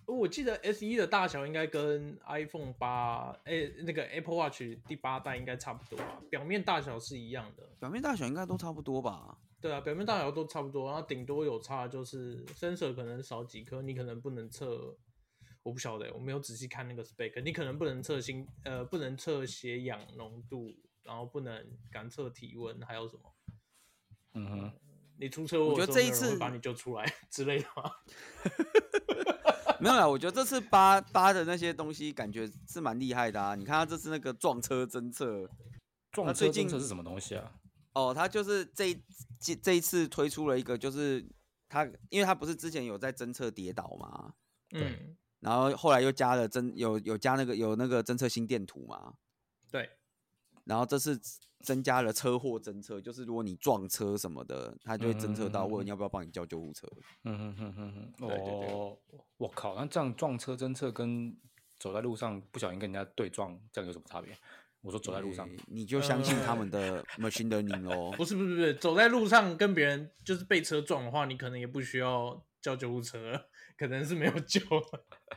[0.06, 6.20] 我记得 SE 的大小应该跟 iPhone 八，哎，那个 Apple Watch 第八代应该差不多吧？
[6.30, 9.36] 表面大小是一样的，表面大小应该都差不多吧？
[9.60, 14.94] 对啊，表面大小都差不多，然后顶多有差就是 sensor 可能少几颗，你可能不能测，
[15.62, 20.70] 我不晓得，我没有仔细看那个 spec，你可能不能测心，呃，不能测血氧浓度，
[21.02, 23.33] 然后不能感测体温，还有什么？
[24.34, 24.72] 嗯哼，
[25.18, 27.90] 你出车祸，我觉得这一次把你救出来 之类的吗？
[29.80, 35.48] 没有啦，我觉得这次八八的那些东西感觉是蛮厉害的啊，你看他这次那个撞车侦测，
[36.10, 37.52] 撞车侦测是什么东西啊？
[37.92, 38.94] 哦，他就是这
[39.38, 41.24] 这这一次推出了一个，就是
[41.68, 44.34] 他，因为他不是之前有在侦测跌倒嘛，
[44.72, 49.14] 嗯，然后后来又加了侦有有加那个有那个侦测心电图嘛，
[49.70, 49.90] 对，
[50.64, 51.20] 然后这次
[51.62, 56.86] 增加了车祸侦测，就是如果你撞车什么的，它就会侦测到，问你要不要帮你叫救护车。
[57.24, 58.74] 嗯哼哼哼哼，对对对，
[59.38, 61.36] 我、哦、靠，那这样撞车侦测跟
[61.78, 64.36] 走在路上不小心跟人家对撞，这样有什么差别？
[64.82, 68.12] 我说走在路上，欸、你就相信他们的 machine learning 哦？
[68.18, 73.46] 不是不是不是，走在路上跟别人就是被车撞的话，你可能也不需要叫救护车，
[73.78, 74.60] 可能是没有救。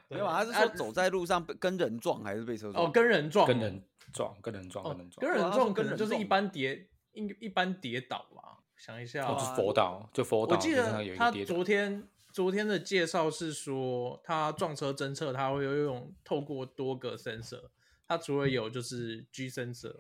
[0.10, 2.86] 没有，他是说走在路上跟人撞还是被车撞？
[2.86, 3.82] 哦，跟人撞，跟人
[4.14, 8.60] 撞，跟人撞，跟人撞，跟人撞，可能就是一般跌一一般跌倒吧。
[8.76, 10.56] 想一下，哦，就佛倒，就佛倒。
[10.56, 17.70] 我记得他昨天昨天的介绍是说，他撞车侦测，他会用透过多个 sensor。
[18.08, 19.98] 它除了有就是 G sensor，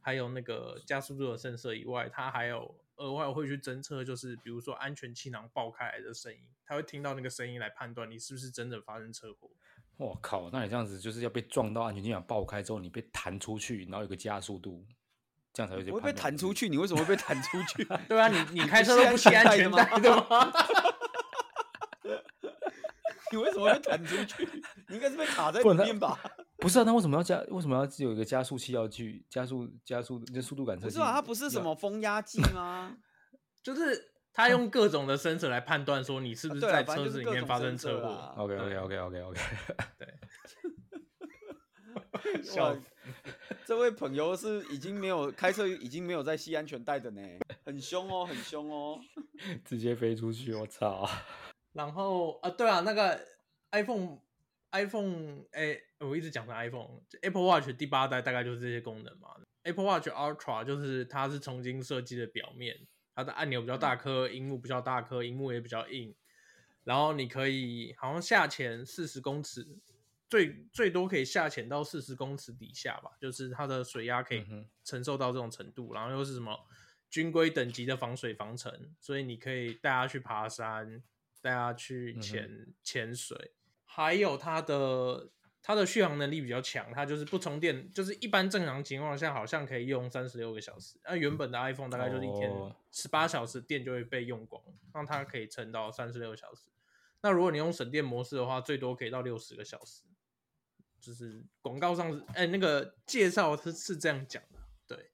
[0.00, 9.50] 还有那个加速度的 sensor 以外，它还有额外会去侦测，就是比如说安全气囊爆开来的声音，他会听到那个声音来判断你是不是真的发生车祸。
[10.00, 14.84] 我靠，那你这样子就是要被撞到安全气囊爆开之后，你被弹出去，然后有个加速度，
[15.52, 17.84] 这样才会去我会被弹出去，你为什么会被弹出去？
[18.08, 20.52] 对啊，你 你开车都不系安全带的吗？
[23.32, 24.44] 你为什么会被弹出去？
[24.88, 26.18] 你应该是被卡在里面吧？
[26.56, 27.38] 不是啊，那为什么要加？
[27.48, 30.20] 为什么要有一个加速器要去加速加速？
[30.32, 30.94] 那速度感测器？
[30.96, 32.96] 不是啊，它不是什么风压计吗？
[33.62, 38.34] 就是他用各种的 sensor 来判断说你是不是在车子里面发生车祸。
[38.36, 39.40] OK OK OK OK OK。
[39.98, 40.08] 对。
[42.42, 42.76] 笑，
[43.64, 47.20] 这位朋友是已经没有开车，已经没有在系安全带的呢，
[47.64, 49.00] 很凶哦，很凶哦，
[49.64, 51.08] 直接飞出去，我操！
[51.72, 53.20] 然后啊，对啊，那个
[53.72, 59.28] iPhone，iPhone，哎，我一直讲的 iPhone，Apple Watch 第八代大概就是这些功能嘛。
[59.64, 62.76] Apple Watch Ultra 就是它是重新设计的表面，
[63.20, 66.14] 它的按钮比较大颗，荧幕比较大颗，荧幕也比较硬。
[66.84, 69.66] 然后你可以好像下潜四十公尺，
[70.28, 74.44] 最最多可以下潜到四十公尺底下吧，就是它的水压可以
[74.82, 75.92] 承受到这种程度。
[75.94, 76.58] 然后又是什么
[77.08, 81.02] 军规等级的防水防尘，所以你可以带它去爬山。
[81.42, 83.52] 带他去潜潜、嗯、水，
[83.86, 85.30] 还有它的
[85.62, 90.98] 它的续航能力比较强，它就是不充电，就是一般正常情况下好像可以用三十六个小时。
[91.04, 92.50] 那原本的 iPhone 大概就是一天
[92.90, 94.62] 十八小时电就会被用光，
[94.94, 96.62] 让它可以撑到三十六小时。
[97.22, 100.02] 那如果你用省电模式的话，最多可以到六十个小时。
[101.00, 105.10] 就是广告上是哎、欸、那个介绍是是这样讲的，对。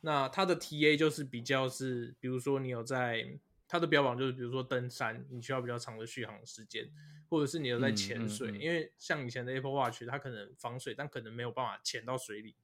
[0.00, 3.38] 那它的 TA 就是比较是，比如说你有在。
[3.70, 6.90] 它的标榜就是，比如说登山，你需要比较长的续航时间，
[7.28, 12.54] 或者是你有在潜水，嗯嗯嗯、因为像以前的 Apple Watch，它可能防水，但可能没有办法潜到水里，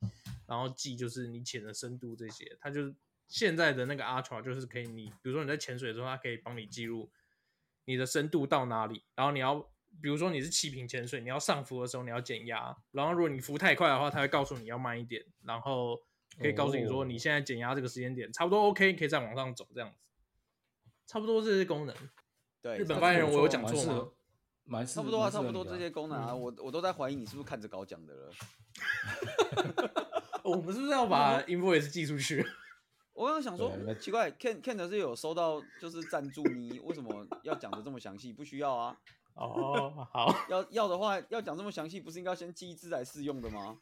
[0.47, 2.57] 然后记就是你潜的深度这些。
[2.61, 2.95] 它就是
[3.29, 7.11] 现在的那个 Ultra，就是可以你，比如说你在潜水的时候，它可以帮你记录
[7.85, 9.61] 你的深度到哪里，然后你要，
[10.01, 16.01] 比如说你是气瓶潜水，你要上浮的时候你要减压，然后如果你浮太快的话，它会告诉你要慢一点，然后
[16.39, 19.97] 可以告诉你说你现在减压这个时间点差不多 OK，可以再往上走这样子。
[21.07, 21.95] 差不多这些功能，
[22.63, 24.09] 对日本发言人，我有讲错吗？
[24.65, 28.31] 蛮差不多啊，差不多这些功能啊，嗯、我我都在怀疑你是不是看着稿讲的了。
[30.43, 32.45] 我们是不是要把 invoice 寄出去？
[33.15, 38.33] 我刚刚想说，奇怪，Ken Ken 是有收到就是赞助你，为什么要讲的这么详细？
[38.33, 38.97] 不需要啊。
[39.35, 43.79] 哦，好，要要的话要讲这么详细，不是应该先寄一支来试用的吗？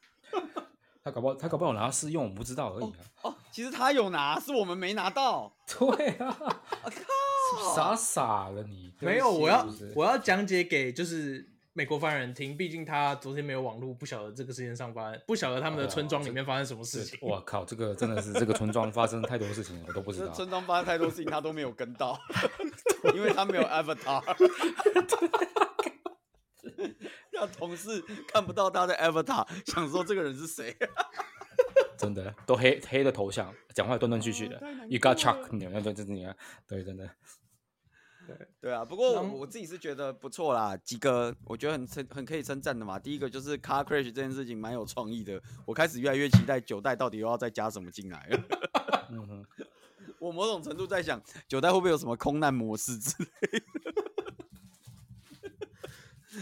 [1.05, 2.99] 他搞不好他搞不好拿试用，我不知道而已啊。
[3.23, 5.53] 哦，哦，其实他有拿，是我们没拿到。
[5.67, 6.37] 对啊，
[6.85, 7.01] 我靠，
[7.75, 8.93] 傻傻了你。
[9.01, 17.19] 没有，我要我要讲解给就是美国犯人听，毕竟他昨天没有网络，不晓得这个时间上班，不晓得他们的村庄里面发生什么事情。
[17.23, 20.33] 我、哦、靠，这个真的是这个村庄发生太多事情了， 我都不知道。
[20.33, 22.19] 村庄发生太多事情，他都没有跟到，
[23.15, 24.23] 因为他没有 Avatar。
[27.31, 30.77] 让同事看不到他的 avatar，想说这个人是谁？
[31.99, 34.61] 真的都黑黑的头像，讲话断断续续的。
[34.89, 36.37] You got Chuck，你看，对，真的，
[36.69, 37.11] 对，真的，
[38.27, 38.85] 对对啊。
[38.85, 42.99] 不过我，我自己是觉得不错啦，几个我觉得很称很可以称赞的嘛。
[42.99, 48.41] 第一个就是 car crash 这件事情蛮有创意的，我开始越来越期待九代到底又要再加什么进来了。
[49.11, 49.45] 嗯，
[50.19, 53.65] 我某种程度在想，九代会不会有什么空难模式之类的。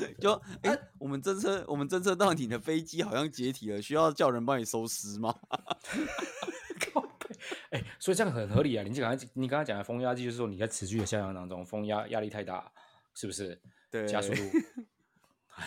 [0.21, 5.35] 就哎、欸，我们侦测，我们侦测到你的飞机好像解体了，需要叫人帮你收尸吗？
[7.71, 8.83] 哎、欸，所以这样很合理啊！
[8.83, 12.71] 你刚才你刚才讲的风压计，就是说你在持续的下降当中，风压压力太大，
[13.15, 13.61] 是不是？
[13.91, 14.41] 对，加速度。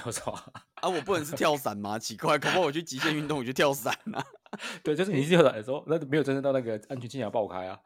[0.06, 0.32] 我操
[0.82, 0.90] 啊！
[0.90, 2.00] 我不能是跳伞吗？
[2.00, 4.24] 奇怪，恐怕我去极限运动，我去跳伞啊。
[4.84, 7.80] 对，就是你跳伞的时候，那没有侦测到那个安全气囊爆开啊。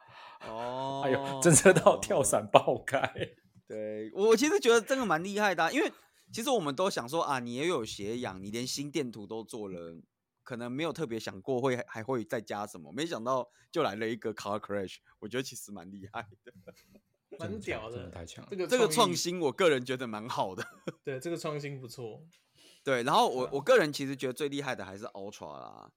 [0.46, 1.02] 哦。
[1.04, 3.00] 哎呦，侦测到跳伞爆开。
[3.66, 5.92] 对，我其实觉得这个蛮厉害的、啊，因为。
[6.30, 9.96] 其实我们都想说啊，你也有斜阳，你连心电图都做了，
[10.48, 16.52] 可能没有特别想过会还会再加什么，没想到就来了一个 car crash，我觉得其实蛮厉害的，
[17.38, 18.42] 蛮屌的，真的太强。
[18.48, 20.66] 这个这个创新，我个人觉得蛮好的。
[21.04, 22.24] 对，这个创新不错。
[22.82, 25.92] 对，然后我我个人其实觉得最厉害的还是 Ultra 啦。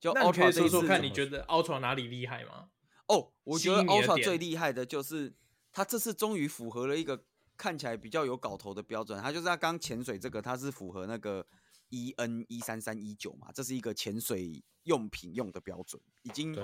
[0.00, 2.70] 就 Ultra 说说看，你觉得 Ultra 哪里厉害吗？
[3.08, 5.34] 哦，我觉得 Ultra 最厉害的就是
[5.70, 7.26] 它这次终于符合了一个。
[7.60, 11.46] 看起来比较有搞头的标准，它就是它刚潜水这个，它是符合那个
[11.90, 16.56] EN 一三三一九嘛，这是一个潜水用品用的标准，已经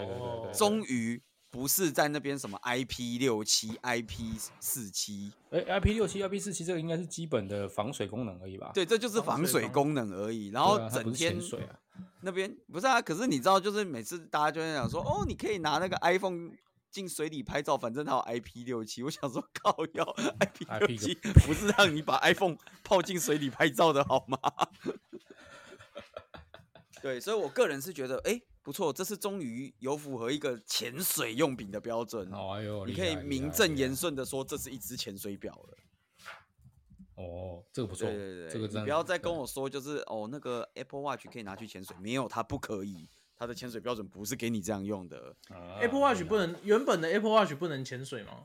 [0.52, 8.70] 终于不是在那边什么 IP 六七、IP 四七，哎，IP 六七、IP 四七这个应该是基本的防水功能而已吧？
[8.74, 10.48] 对，这就是防水功能而已。
[10.48, 11.78] 然后整天潜水啊，
[12.22, 13.00] 那边不是啊？
[13.00, 16.50] 可是你知道，就是每次大家就在讲说，哦，你可以拿那个 iPhone。
[16.96, 19.02] 进水里拍照，反正它有 IP 六七。
[19.02, 20.02] 我想说，靠腰
[20.40, 24.38] IP 六七不是让你把 iPhone 泡进水里拍照的好吗？
[27.02, 32.32] 对，所以我个人是觉得，哎、欸，不错，这次终于有符合一个潜水用品的标准。
[32.32, 35.76] 哦，哎呦，你可以名正言顺的说，这是一只潜水表了。
[37.16, 45.36] 哦，这个不错，对对对，这个你不要再跟我说，就是哦，那个 Apple Watch 可以拿去潜水，没有，它不可以，它的潜水标准不是给你这样用的。
[45.48, 48.44] 啊、Apple Watch 不能，原本的 Apple Watch 不能潜水吗？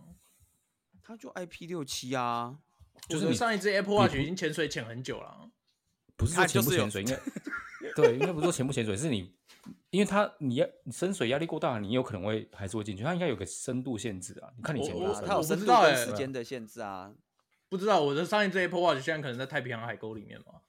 [1.01, 2.59] 它就 IP 六七啊，
[3.07, 5.49] 就是上一只 Apple Watch 已经潜水潜很久了。
[6.15, 7.19] 不是说潜不潜水，应该
[7.95, 9.33] 对，应该不是说潜不潜水，是你，
[9.89, 13.03] 因为它你要你深水压力过大，你有可能会还是会进去。
[13.03, 17.11] 它应该有个深度限制啊，你看你潜多深，它有深度跟时间的限制啊。
[17.67, 20.61] 不知道我的上一只 Apple Watch 现在可能在太平洋海沟里面嘛？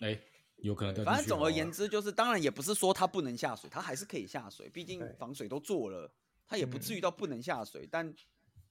[0.00, 0.22] 哎、欸，
[0.62, 1.04] 有可能。
[1.04, 6.10] 反正总而言之，就是当然也不是说它不能下水，它还是可以下水，毕竟防水都做了，
[6.48, 7.88] 它也不至于到不能下水。
[7.90, 8.14] 但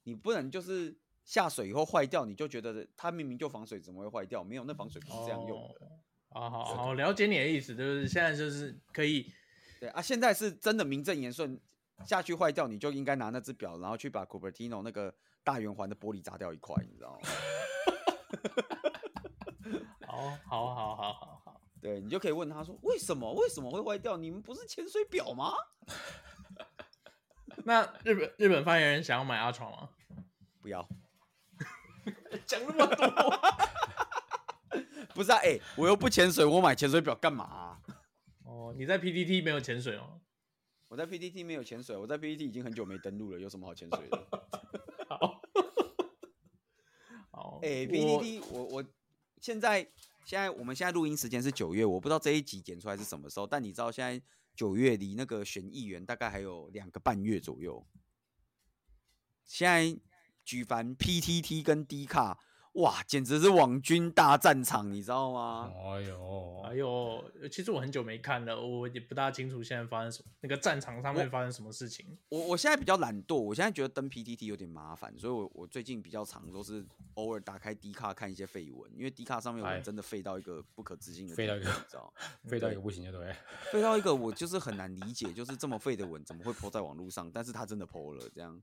[0.03, 0.97] 你不能就是。
[1.23, 4.43] 下水以后坏掉，你就觉得它明明就防水，怎么会坏掉？
[4.43, 5.85] 没有，那防水不是这样用的。
[6.29, 9.31] 啊、哦，好好好，了解你的意思，就是现在就是可以，
[9.79, 11.57] 对啊，现在是真的名正言顺，
[12.07, 17.29] 下去坏掉，你就应该拿那只表，然后去把 Cupertino 那个大圆环的玻璃砸掉一块，你知道吗？
[20.07, 21.40] 好，好，好，好，好，好，
[21.81, 24.15] 对，你就可以问他说，为什么为什么会坏掉？
[24.15, 25.53] 你们不是潜水表吗？
[27.65, 29.89] 那日本日本发言人想要买 Ultra 吗？
[30.61, 30.87] 不要。
[32.47, 33.07] 讲那么多，
[35.13, 35.37] 不是啊？
[35.37, 37.79] 哎、欸，我又不潜水，我买潜水表干嘛、啊？
[38.45, 40.21] 哦，你在 PPT 没有潜水哦？
[40.87, 44.27] 我在 PPT 没有潜水，我在 PPT 已经很久没登录了，有什么好潜水的？
[45.07, 45.41] 好，
[47.31, 48.85] 好，哎、欸、，PTT，我我
[49.39, 49.87] 现在
[50.25, 54.21] 现在我们现在录音时间是九月，我不知道这一集剪出来是什么时候，但你知道现在
[54.55, 57.85] 九月离那个选议员大概还有两个半月左右，
[59.45, 60.01] 现在。
[60.43, 62.39] 举凡 PTT 跟 D 卡，
[62.73, 65.69] 哇，简直是网军大战场，你知道吗？
[65.75, 72.17] 哎呦，哎呦，其实我很久没看了，我也不大清楚现在发生什么，那个战场上面发生什么事情。
[72.29, 82.13] 我我，我现在比较懒惰，我现在觉得登 PTT 有点麻烦，所以我我最近比较常都是偶尔打开 D 卡看一些废文，因为 D 卡上面我真的废到一个不可置信的废到一个，你知道，
[82.47, 83.35] 废到一个不行就对，
[83.73, 87.29] 废到一个我就是很难理解，就是这么废的文怎么会 po 在网络上？
[87.33, 88.61] 但是他真的 po 了，这样。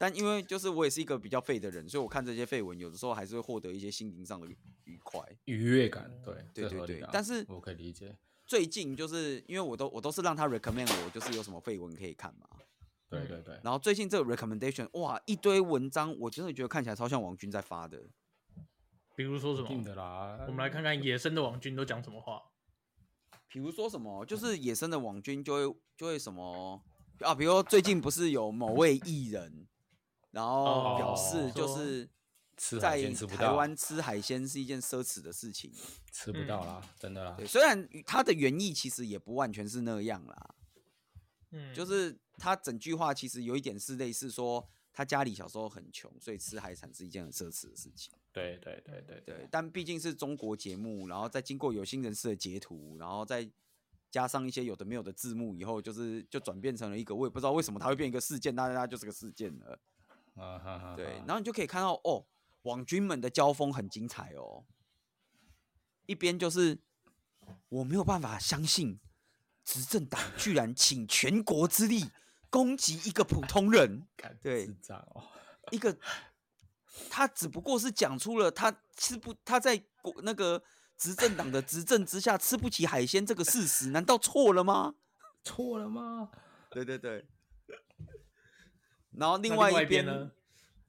[0.00, 4.46] 但因为就是我也是一个比较废的人，所以我看这些废文，有的时候还是会获得一些心灵上的
[4.84, 6.08] 愉快、愉悦感。
[6.24, 7.04] 对，对对对。
[7.12, 8.16] 但是我可以理解。
[8.46, 12.48] 最近就是因为我都我都是让他 recommend 我，就是有什么废文可以看嘛。
[13.10, 13.60] 对对对。
[13.64, 18.00] 然后最近这个 recommendation，哇，一堆文章，我真的觉得看起来超像王军在发的。
[19.16, 19.66] 比如说什么？
[19.66, 22.40] 定的啦我们来看看野生的王军都讲什么话。
[23.48, 24.24] 比如说什么？
[24.24, 26.80] 就是野生的网军就会就会什么
[27.18, 27.34] 啊？
[27.34, 29.66] 比如说最近不是有某位艺人。
[30.30, 32.08] 然后表示就是
[32.80, 33.00] 在
[33.36, 35.72] 台湾吃海鲜是一件奢侈的事情，
[36.12, 37.34] 吃不到啦，真的啦。
[37.36, 40.54] 对，虽然它的原意其实也不完全是那样啦，
[41.50, 48.12] 嗯，就是他整句话其实有一点是类似说他家里小时候很穷，所以吃海产是一件很奢侈的事情。
[48.32, 53.48] 对对对对对，但毕竟是中国节目，然后再经过有心人士的截图，然后再
[54.10, 59.78] 加上一些有的没有的字幕以后，就是就转变成了一个我也不知道为什么它会变一个事件，大家就是个事件了。
[60.38, 60.94] 啊哈哈！
[60.96, 62.24] 对，然后你就可以看到哦，
[62.62, 64.64] 网军们的交锋很精彩哦。
[66.06, 66.78] 一边就是
[67.68, 68.98] 我没有办法相信，
[69.64, 72.10] 执政党居然请全国之力
[72.48, 74.06] 攻击一个普通人。
[74.40, 74.70] 对，
[75.70, 75.96] 一个
[77.10, 80.62] 他只不过是讲出了他吃不他在国那个
[80.96, 84.94] 执政党的执政之下吃不起海鲜这个事实，难道错了吗？
[85.44, 86.30] 错了吗？
[86.70, 87.26] 对对对。
[89.12, 90.30] 然后另外一边呢，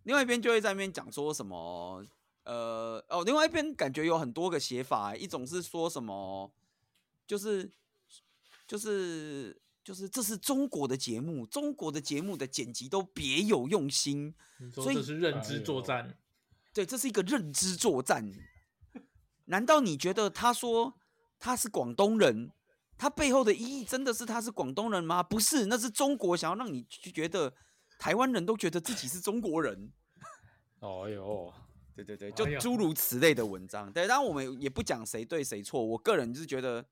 [0.03, 2.03] 另外一边就会在那边讲说什么，
[2.43, 6.51] 呃，哦，另外一边感觉有很多个写法，一种是说什么，
[7.25, 7.71] 就是
[8.67, 14.35] 就是就是这是中国的节目，中国的节目的剪辑都别有用心，
[14.73, 16.17] 所以这是认知作战，
[16.73, 18.31] 对，这是一个认知作战。
[19.45, 20.93] 难道你觉得他说
[21.39, 22.51] 他是广东人，
[22.97, 25.23] 他背后的意义真的是他是广东人吗？
[25.23, 27.53] 不是，那是中国想要让你觉得。
[27.99, 29.91] 台湾人都觉得自己是中国人，
[30.79, 31.53] 哦哟，
[31.93, 33.91] 对对对，就诸如此类的文章。
[33.91, 35.83] 对，当然我们也不讲谁对谁错。
[35.85, 36.83] 我个人就是觉得，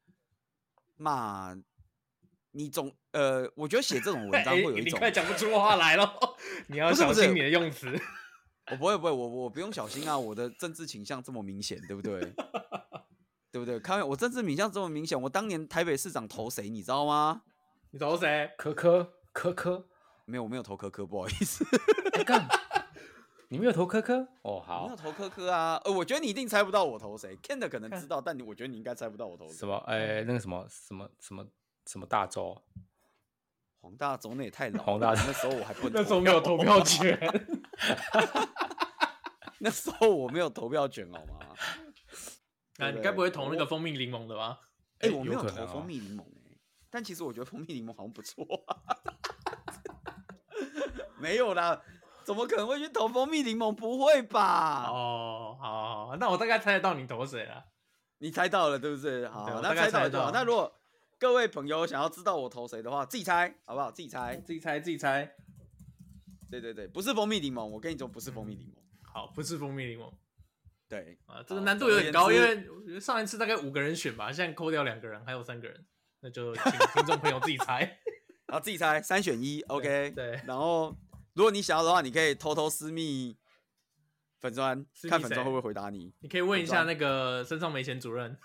[0.98, 1.58] 嘛，
[2.52, 6.14] 你总呃，我觉得写这种文章 会有一种，欸、你快讲不出话来了，
[6.68, 7.98] 你要小心你的用词。
[8.70, 12.20] 我不会不会，我我不用小心啊，我的政治倾向这么明显，对不对？
[13.50, 13.80] 对不对？
[13.80, 17.44] 看我政治倾向这么明显，我当年台北市长投谁，你知道吗？
[17.92, 18.52] 你投谁？
[18.58, 19.88] 柯柯柯柯。
[20.28, 21.66] 没有，我没有投科科，不好意思。
[23.50, 24.20] 你没有投科科？
[24.42, 24.96] 哦，我好没有。
[24.98, 25.82] 投科科啊。
[25.86, 29.54] 呃，我觉得你一定猜不到我投谁，Ken 的可能知道，但你我觉得你应该猜不到我投谁。
[29.54, 29.78] 什么？
[29.88, 31.48] 哎，那个什么什么什么
[31.86, 32.62] 什么大洲？
[33.80, 37.18] 黄大洲那也太老了，黄大洲那时候我还不能那时候没有投票权。
[39.60, 41.40] 那时候我没有投票权，好吗？
[41.40, 41.56] 啊，
[42.76, 44.60] 对不对你该不会投那个蜂蜜柠檬的吧？
[45.00, 46.58] 哎、哎我没有有可能哦投蜂蜜柠檬哎、
[46.90, 48.76] 但其实我觉得蜂蜜柠檬好像不错、啊。
[51.20, 51.82] 没有啦，
[52.24, 53.74] 怎么可能会去投蜂蜜柠檬？
[53.74, 54.86] 不会吧？
[54.88, 57.66] 哦，好好好，那我大概猜得到你投谁了。
[58.20, 59.28] 你猜到了，对不对？
[59.28, 60.32] 好，那猜到了就好。
[60.32, 60.74] 那如果
[61.20, 63.92] 各位朋友想要知道我投谁的话，自己猜好不好？
[63.92, 64.36] 自己猜。
[64.38, 65.32] 自己猜，自己猜。
[66.50, 68.78] 对对对，不是蜂蜜柠檬，我跟你说不是蜂蜜柠檬。
[69.12, 70.12] 好，不是蜂蜜柠檬
[70.88, 75.86] 对，啊，这个难度有点高，因为上一次大概五个人选吧，现在扣掉两个人，还有三个人，
[76.22, 78.00] 那就请听众朋友自己猜。
[78.48, 80.12] 然后自己猜，三选一，OK。
[80.16, 80.96] 对，然后
[81.38, 83.38] 如果你想要的话，你可以偷偷私密
[84.40, 86.12] 粉专，私密谁看粉砖会不会回答你。
[86.22, 88.36] 你可以问一下那个身上没钱主任，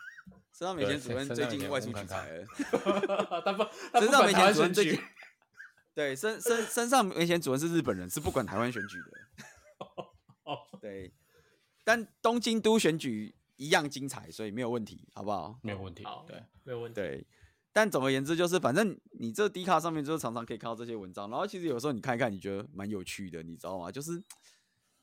[0.53, 2.45] 身上没钱主任最近外出取材了。
[3.43, 3.65] 他不，
[3.99, 5.01] 身上没钱主任最近，
[5.95, 9.85] 对身身身上没钱主任是日本人，是不管台湾选举的。
[10.45, 11.15] 哦，对，
[11.83, 15.59] 但东京都选举一样精彩，所以没有问题，好不好？
[15.63, 16.27] 没有问题好。
[16.29, 16.95] 对，没有问题。
[17.01, 17.27] 对，
[17.73, 23.91] 但总而言之就是，反正你这 D 卡上面就是常常可以看到这些文章，然后其实有时候你看一看，你觉得蛮有趣的，你知道吗？
[23.91, 24.23] 就是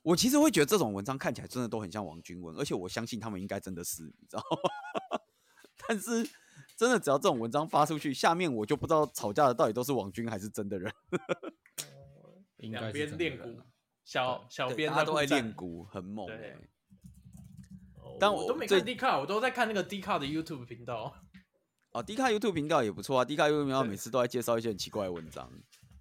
[0.02, 5.20] 我其实会觉得这种文章看起来真的都很像王军文，而且我相信他们应该真的是，你知道吗？
[5.88, 6.30] 但是
[6.76, 10.94] 真的只要这种文章发出去，下面我就不知道吵架的到底都是王军还是真的人。
[12.58, 13.62] 应该是两边练鼓
[14.04, 16.28] 小小编他都在练鼓，很猛、
[18.20, 21.16] 但我我都没看 D 卡，我都在看那个 D 卡的 YouTube 频道。
[21.92, 25.52] 哦，D 卡 YouTube 频道也不错啊，D 卡 YouTube 频道每次都在介绍一些很奇怪的文章。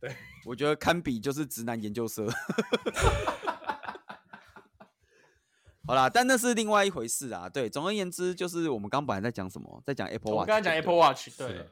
[0.01, 0.14] 对，
[0.45, 2.28] 我觉得堪比就是直男研究社。
[5.86, 7.49] 好啦，但那是另外一回事啊。
[7.49, 10.43] 对，总而言之，就是我们刚本来在讲什么，在讲 Apple Watch。
[10.43, 11.66] 我刚才讲 Apple Watch，对，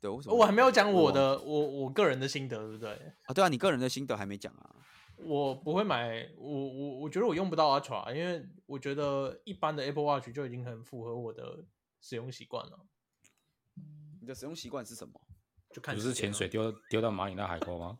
[0.00, 2.90] 对，为什么我还没有讲我的，我我个人的心得，对不对？
[3.26, 3.32] 啊。
[3.32, 4.74] 对啊，你个人的心得还没讲啊。
[5.16, 11.64] 我不会买，我我我觉得我用不到 Ultra，因为我觉得一般的 Apple Watch 就已经很符合我的
[12.00, 12.80] 使用习惯了。
[14.24, 15.12] 你的使用习惯是什么？
[15.70, 17.98] 就看不是潜水丢丢到马里那海沟吗？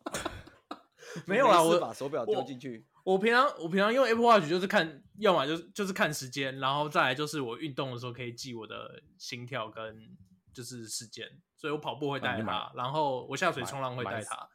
[1.27, 2.87] 没有啦，我把手表丢进去。
[3.05, 10.17] 我平常我平常用 Apple Watch 就是看，要么就是就是看时间，然后再来就是我运动的时候可以记我的心跳跟
[10.55, 14.49] 就是时间，所以我跑步会带它，然后我下水冲浪会买带它。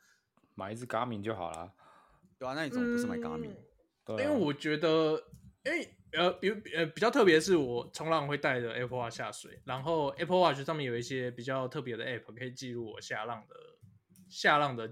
[0.55, 1.71] 买一只 Garmin 就好了。
[2.39, 3.63] 对啊，那你怎么不是买 Garmin？、嗯
[4.05, 5.23] 对啊，因为我觉得，
[5.63, 13.55] 因为呃，比如呃比较特别是，我冲浪会带着 Apple Watch 下水，然后 Apple Watch 上面有一些比较特别的 App 可以记录我下浪的
[14.27, 14.91] 下浪的，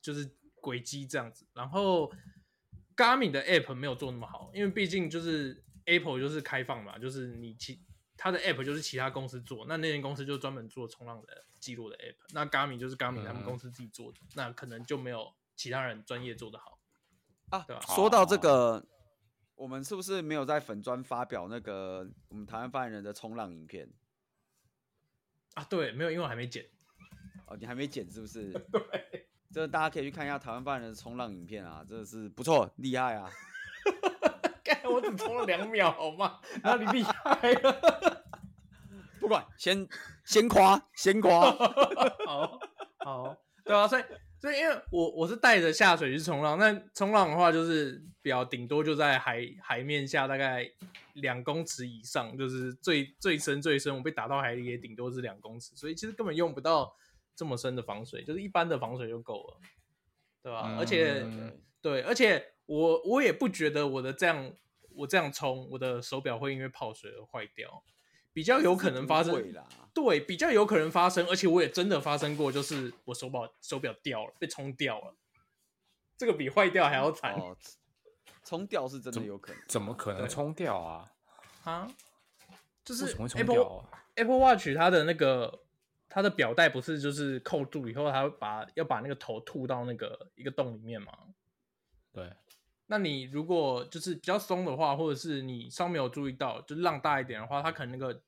[0.00, 1.46] 就是轨迹这样子。
[1.54, 2.12] 然后
[2.96, 7.80] Garmin 的 App 没有做那么好，因为毕竟就是 Apple 就是开放嘛，就是你其
[8.16, 16.78] 它的 App 就是其他公司做，那那间公司就专门做冲浪的记录的 App，那 Garmin 就是 Garmin 他们公司自己做的，那可能就没有其他人专业做的好。
[17.50, 18.82] 啊对吧，说到这个，
[19.54, 23.88] 我们是不是没有在粉砖发表那个我们台湾发言人的冲浪影片？
[25.54, 26.64] 啊，对，没有，因为我还没剪。
[27.46, 28.50] 哦，你还没剪是不是？
[28.72, 33.30] 对，这大家可以去看一下台湾发言人的冲浪影片啊，真的是不错，厉害啊！
[34.84, 36.40] 我只冲了两秒，好吗？
[36.62, 38.24] 那你厉害了？
[39.20, 39.88] 不管，先
[40.24, 41.50] 先夸，先夸。
[42.26, 42.60] 好，
[42.98, 44.02] 好，对啊，所以，
[44.42, 50.68] 所以，因为我我是带着下水去冲浪，那冲浪的话，就是比较顶多就在海海面下大概
[51.14, 56.92] 两公尺以上，就是最最深最深，我被打到海里也顶多是两公尺，所以其实根本用不到
[57.36, 59.60] 这么深的防水，就是一般的防水就够了，
[60.42, 60.76] 对吧？
[60.76, 61.22] 而且。
[61.24, 64.52] 嗯对，而且我我也不觉得我的这样
[64.94, 67.82] 我这样冲，我的手表会因为泡水而坏掉，
[68.32, 69.52] 比较有可能发生。
[69.52, 75.14] 啦，对，比较有可能发生，而且我也真的发生过，就是我手表手表掉了，被冲掉了，
[76.16, 77.56] 这个比坏掉还要惨哦，
[78.44, 79.62] 冲掉是真的有可能。
[79.68, 81.12] 怎么可能对冲掉啊？
[81.64, 81.88] 啊！
[82.84, 83.06] 就是
[83.36, 85.62] Apple 掉啊？Apple Watch 它的那个
[86.08, 91.12] 它的表带不是就是扣住以后，它会把要把那个头吐到那个一个洞里面吗？
[92.12, 92.30] 对，
[92.92, 98.20] 那你如果就是比较松的话，或者是你稍没有注意到，就浪大一点的话，它可能那个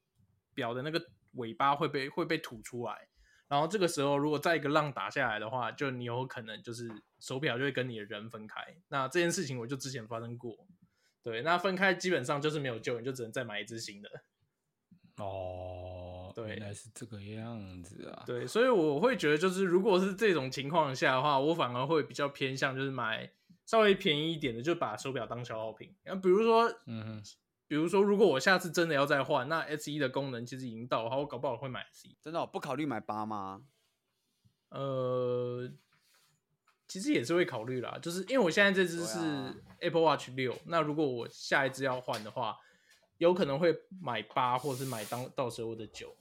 [0.55, 0.99] 表的那个
[1.33, 3.07] 尾巴会被会被吐出来，
[3.47, 6.91] 然后这个时候如果再一个浪打下来的话，就你有可能就是
[7.21, 8.63] 手表就会跟你的人分开。
[8.89, 10.57] 那这件事情我就之前发生过，
[11.23, 14.09] 对，那分开基本上就是没有救，你就只能再买一只新的。
[15.19, 18.25] 哦，对原来是这个样子啊。
[18.27, 23.31] 对，所以我会觉得就是如果是这种情况下的话，我反而会比较偏向就是买
[23.67, 25.95] 稍微便宜一点的，就把手表当消耗品。
[26.03, 27.23] 然后比如说，嗯，
[27.67, 32.17] 比如说，如果我下次真的要再换，那 S 一的功能其实已经到然，我搞不好会买 S 一。
[32.23, 33.63] 真的、哦、不考虑买八吗？
[34.69, 35.71] 呃，
[36.89, 39.19] 其实也是会考虑啦，就是因为我现在这只是
[39.81, 42.59] Apple Watch 六、啊，那如果我下一只要换的话，
[43.19, 46.17] 有可能会买八，或是买当到时候的九。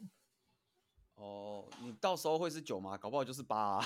[1.16, 2.98] 哦，你到时候会是九吗？
[2.98, 3.86] 搞不好就是八、啊。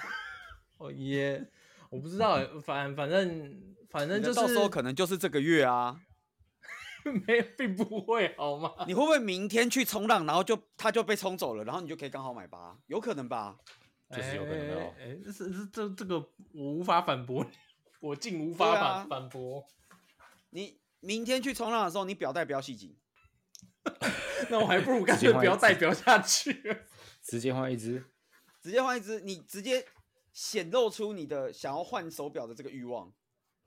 [0.78, 1.50] 哦耶，
[1.90, 6.00] 我不知道，反 反正反正就是到时候可能就是这个月啊。
[7.26, 8.72] 没有，并不会好吗？
[8.86, 12.76] 你会不会明天去冲浪，然后就他就被冲走了，然后你就可以刚好买八？
[12.88, 13.56] 有可能吧？
[14.10, 14.94] 就是有可能哦。
[14.98, 16.18] 哎、欸，是是这这个
[16.52, 17.46] 我无法反驳，
[18.00, 19.66] 我竟无法反、啊、反驳。
[20.50, 22.94] 你明天去冲浪的时候，你表带不要系紧。
[24.50, 26.84] 那我还不如干脆不要戴表下去，
[27.22, 28.04] 直接换一只，
[28.60, 29.86] 直接换一只，你直接
[30.40, 33.12] 显露出你的想要换手表的这个欲望。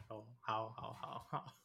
[0.07, 1.55] 哦，好好好好，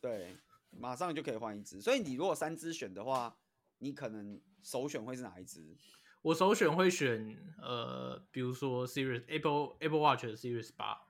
[0.00, 0.34] 对，
[0.70, 1.82] 马上就可以换一只。
[1.82, 3.36] 所以你如果三只选的话，
[3.76, 5.76] 你可能首选会是哪一只？
[6.22, 11.08] 我首选会选呃，比如说 Series Apple Apple Watch 的 Series 八，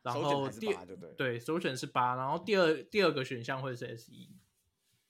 [0.00, 4.34] 然后第对对首选是八，然后第二第二个选项会是 S E。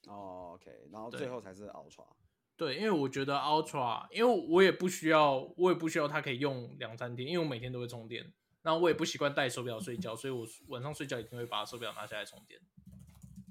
[0.09, 2.09] 哦、oh，OK，然后最后才是 Ultra。
[2.57, 8.33] 对，因为我觉得 Ultra，因为我也不需要，我也不需要它可以用两三天，因为我每天都会充电。
[8.63, 12.61] 然后我也不习惯戴手表睡觉，所以我晚上睡觉一定会把手表拿下来充电。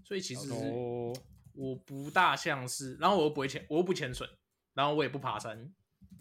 [0.03, 0.51] 所以其实
[1.53, 4.27] 我不大像是，然后我又不会潜，我又不潜水，
[4.73, 5.73] 然后我也不爬山，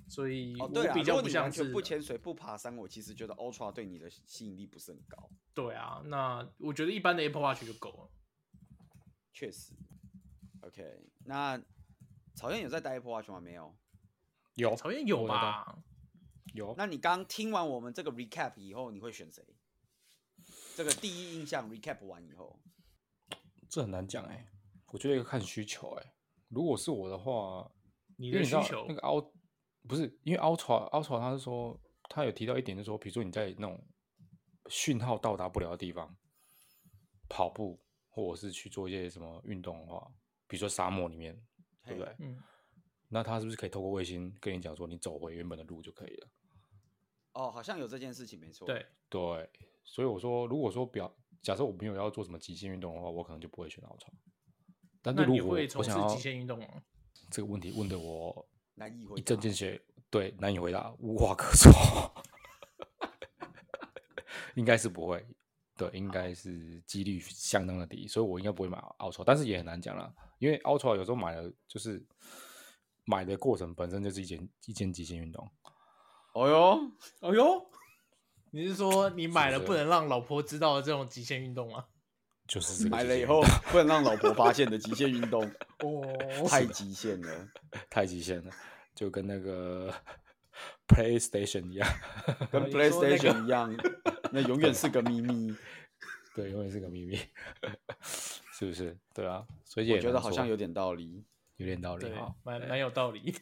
[0.09, 1.63] 所以我比较不像是。
[1.65, 5.29] 哦、不潜水不爬山，我其实觉得 Ultra 对你的吸引力不是很高。
[5.53, 8.11] 对啊，那我觉得一般的 Apple Watch 就够了。
[9.33, 9.75] 确实。
[10.61, 11.61] OK，那
[12.35, 13.41] 曹燕有在戴 Apple Watch 吗？
[13.41, 13.75] 没有，
[14.55, 15.79] 有曹燕有吧？
[16.53, 16.75] 有。
[16.77, 19.43] 那你刚听完我们这个 recap 以后，你会选谁？
[20.77, 22.61] 这个第一印象 recap 完以后，
[23.69, 24.49] 这很难讲哎、欸。
[24.89, 26.13] 我觉得要看需求哎、欸。
[26.49, 27.71] 如果是我的话，
[28.17, 29.33] 你的需求那个 Ult
[29.89, 33.85] 不是因为 Ultra Ultra，他是说他有提到一点，就是说，比如说你在那种
[34.69, 36.17] 讯号到达不了的地方
[37.29, 40.13] 跑步，或者是去做一些什么运动的话。
[40.47, 41.41] 比如说沙漠里面，
[41.85, 42.15] 对不对？
[42.19, 42.43] 嗯，
[43.09, 46.29] 那他是不是可以透过卫星跟你讲说，你走回原本的路就可以了？
[47.33, 48.67] 哦，好像有这件事情，没错。
[48.67, 49.51] 对对，
[49.83, 54.09] 所以我说，如果说表假设我没有要做什么极限运动的话，我可能就不会选 Ultra。
[55.03, 56.83] 但是如果我想要极限运动吗？
[57.31, 59.81] 这个问题问的我难以回答，一针见血，
[60.11, 61.73] 对，难以回答，无话可说。
[64.55, 65.27] 应该是不会。
[65.77, 72.05] 对，应该是几率相当的低，所以我应该不会买 Ultra，但是也很难讲了，因为 Ultra 有时候买了就是
[73.05, 75.51] 买的过程本身就是一件一件极限运动。
[76.35, 76.81] 哦哟，
[77.21, 77.67] 哦哟，
[78.51, 81.85] 你是说你买了不能让老婆知道的这种极限运动吗？
[82.47, 83.41] 就是这个买了以后
[83.73, 85.43] 不能让老婆发现的极限运动。
[85.81, 87.49] 哦，太极限了，
[87.89, 88.53] 太极限了，
[88.95, 89.91] 就跟那个
[90.87, 91.89] PlayStation 一样，
[92.51, 93.75] 跟 PlayStation 一样。
[94.33, 95.55] 那永远是个秘密，
[96.35, 97.17] 对，永远是个秘密，
[98.53, 98.97] 是不是？
[99.15, 101.25] 对啊，所以也我觉得好像有点道理，
[101.57, 103.35] 有点道理哈，蛮蛮有道理。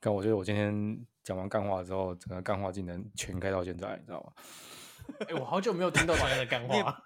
[0.00, 4.32] 但我觉得我今天讲完干话之后，整个干话技能全开到现在，你知道吗？
[5.20, 7.02] 哎、欸，我好久没有听到大家的干话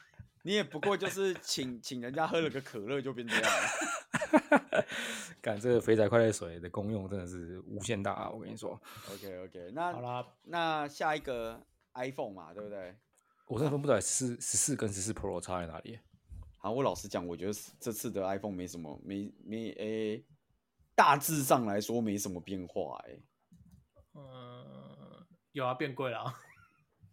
[0.47, 0.55] 你。
[0.55, 4.87] 也不过就是请 请人家喝了个可乐就变这样了。
[5.43, 8.31] 干这个肥仔快乐水的功用真的是无限大啊！
[8.31, 8.81] 我跟你说。
[9.13, 12.97] OK OK，那好啦，那下一个 iPhone 嘛，对不对？
[13.49, 15.99] 我真的分不出来十四十四跟十四 Pro 差在哪里。
[16.59, 20.25] 好，我老实讲，我觉得这次的 iPhone 没什么，没没诶、欸，
[20.97, 23.23] 大致上来说没什么变化诶、欸。
[24.15, 26.25] 嗯，有啊，变贵了。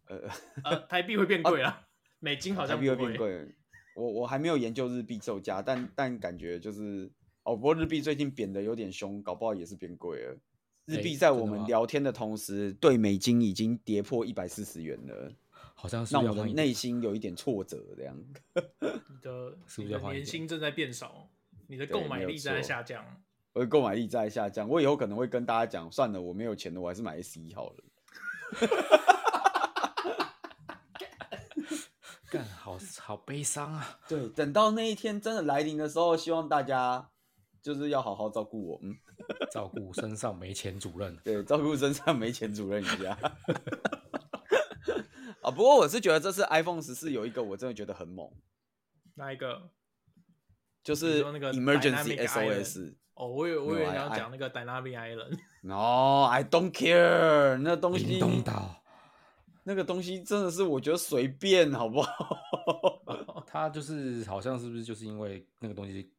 [0.08, 0.30] 呃
[0.64, 1.88] 呃，台币会变贵了、啊，
[2.24, 3.48] 美金好像不会，台币会变贵。
[3.96, 7.12] 我我还没有研究日币售价，但但感觉就是
[7.44, 10.38] 哦，不过日币最近贬的有点凶，搞不好也是变贵了。
[10.86, 15.32] 日币在我们聊天的同时，欸、对美金已经跌破一百四十元了。
[15.76, 18.18] 好像是让我的内心有一点挫折，这样。
[18.56, 21.30] 你的你的年薪正在变少，
[21.68, 23.04] 你的购买力在下降。
[23.52, 27.76] 我的购买力在下降，我以后可能会跟大家讲，算了，我没有钱了，我还是买 S 一好了。
[32.34, 34.00] 干，好好悲伤啊！
[34.10, 37.12] 对，等到那一天真的来临的时候，希望大家
[37.62, 38.98] 就是要好好照顾我，嗯，
[39.54, 41.16] 照顾身上没钱主任。
[41.24, 43.16] 对，照顾身上没钱主任一下。
[45.44, 48.28] 啊，不过我是觉得这次 iPhone 十四有一个我真的觉得很猛，
[49.14, 49.70] 哪一个？
[50.84, 52.96] 就是那个 Emergency SOS。
[53.14, 55.38] 哦，我以为我以为你要讲那个 Dynamic Island。
[55.62, 57.60] No，I don't care。
[57.60, 58.20] 那东西。
[59.64, 63.44] 那个东西真的是我觉得随便，好不好？
[63.48, 66.12] 他就是好像是不是就是因为那个东西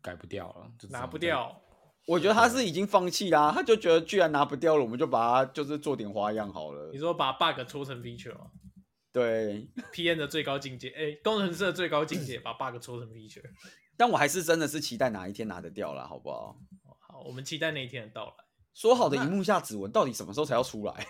[0.00, 1.60] 改不掉了，就拿不掉。
[2.06, 6.90] 我觉得他是已经放弃啦，他就觉得居然拿不掉了，我们就把它就是做点花样好了。
[6.92, 8.46] 你说把 bug 搓成 feature 吗？
[9.12, 13.42] 对，PM 的最高境界，哎、欸，工程师的最高境界，把 bug 搓成 feature。
[13.96, 16.56] 但我还是真的是期待哪一天拿得掉了，好不好？
[16.98, 18.32] 好，我们期待那一天的到来。
[18.74, 21.06] 说好的荧幕下指纹，到底什么时候才要出来？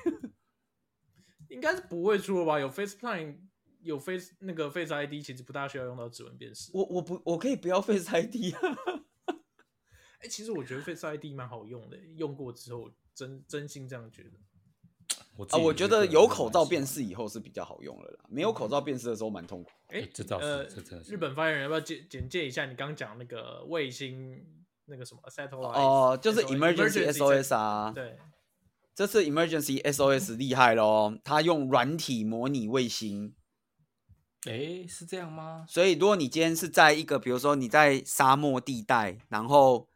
[1.53, 2.59] 应该是不会出了吧？
[2.59, 3.37] 有 FaceTime，
[3.83, 6.71] 有 Face 那个 Face ID，其实不大需要用到指纹辨识。
[6.73, 8.61] 我我不我可以不要 Face ID 啊？
[10.19, 14.31] 哎、欸，其实我觉得 Face ID 蛮好用的，用过之后真真心这样觉得。
[15.37, 19.71] 我啊，我觉得有口罩辨识以后是比较好用了啦，没有口罩辨识的时候蛮痛苦。
[19.89, 21.13] 哎、欸，这倒是，呃、这是。
[21.13, 24.43] 日本发言人要不要简简介一下你刚讲那个卫星
[24.87, 25.81] 那个什么 satellite？
[25.81, 27.91] 哦，就是 emergency SOS 啊。
[27.95, 28.19] 对，
[28.95, 33.35] 这次 emergency SOS 厉害咯，它用软体模拟卫星。
[34.47, 35.65] 哎、欸，是这样吗？
[35.69, 39.89] 所以如果你今天是在一个，比如说你在沙漠地带，然后。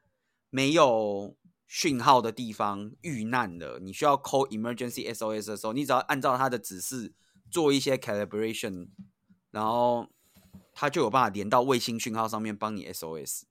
[0.48, 1.36] 没有
[1.66, 7.12] 讯号的地方遇难了，你需要 call emergency SOS 的时候，你只要按照它的指示
[7.50, 8.88] 做一些 calibration，
[9.50, 10.08] 然后
[10.72, 13.42] 它就有办法连到卫星讯号上面帮你 SOS。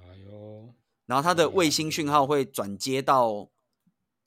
[0.00, 0.72] 哎呦，
[1.04, 3.50] 然后它的卫星讯号会转接到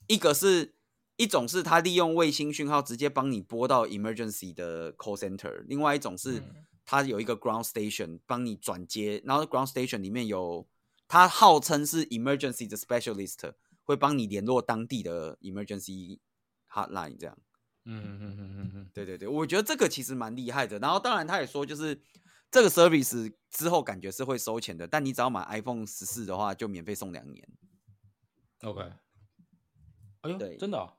[0.06, 0.74] 一个是
[1.16, 6.42] 一种是它利用卫星讯号直接帮你拨到 emergency 的 call center，另外一种是
[6.84, 10.66] 它有一个 ground station 帮你转接，然后 ground station 里面有。
[11.08, 13.52] 他号称是 emergency 的 specialist，
[13.84, 16.18] 会帮你联络当地的 emergency
[16.68, 17.38] hotline，这样。
[17.84, 20.80] 嗯嗯嗯嗯嗯，对对对，我觉得这个其实蛮厉害的。
[20.80, 21.96] 然后当然他也说，就是
[22.50, 27.48] 这个 service 之后感觉是会收钱的，但你只要买 iPhone 十四的话，就免费送两年。
[28.62, 28.90] OK。
[30.26, 30.92] 哎呦，对，真的、哦？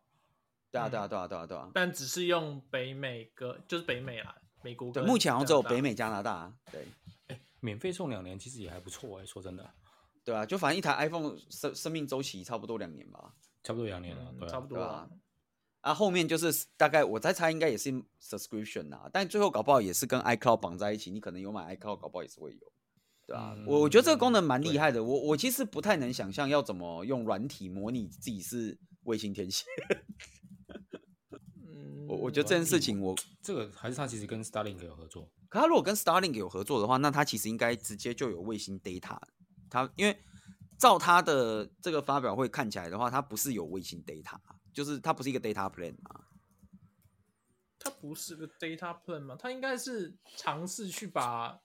[0.72, 1.70] 对啊对啊对啊对啊对啊。
[1.74, 4.92] 但只是用北美歌，就是北美啦，美国。
[4.92, 6.54] 对，目前好像只有北美、加拿大。
[6.72, 6.86] 对。
[7.28, 9.70] 哎，免费送两年，其实也还不错哎，说真的。
[10.24, 15.08] 对啊，就反正一台 iPhone 生生命周期差不多两年吧，差不多两年了，嗯、对、啊，差不多啊。
[15.82, 17.90] 啊，后面就是大概我在猜，应该也是
[18.22, 22.72] subscription 啊，但最后搞不好也是跟 iCloud 绑在一起，你可能有买 iCloud，搞不好也是会有，
[23.26, 29.66] 对啊，嗯、我我觉得这个功能蛮厉害的，我我其实不太能想象要怎么用软体模拟自己是卫星天线。
[31.56, 39.20] 嗯，我我觉得这件事情我，我这个还是他其实跟 Starlink 有合作，可他如果跟 Starlink 有合作的话，那他其实应该直接就有卫星 data。
[39.70, 40.18] 他因为
[40.78, 44.40] 照他的这个发表会看起来的话，他不是有卫星 data，
[44.74, 46.28] 就是他不是一个 data plan 啊。
[47.80, 49.36] 他不是个 data plan 吗？
[49.38, 51.62] 他应该是尝试去把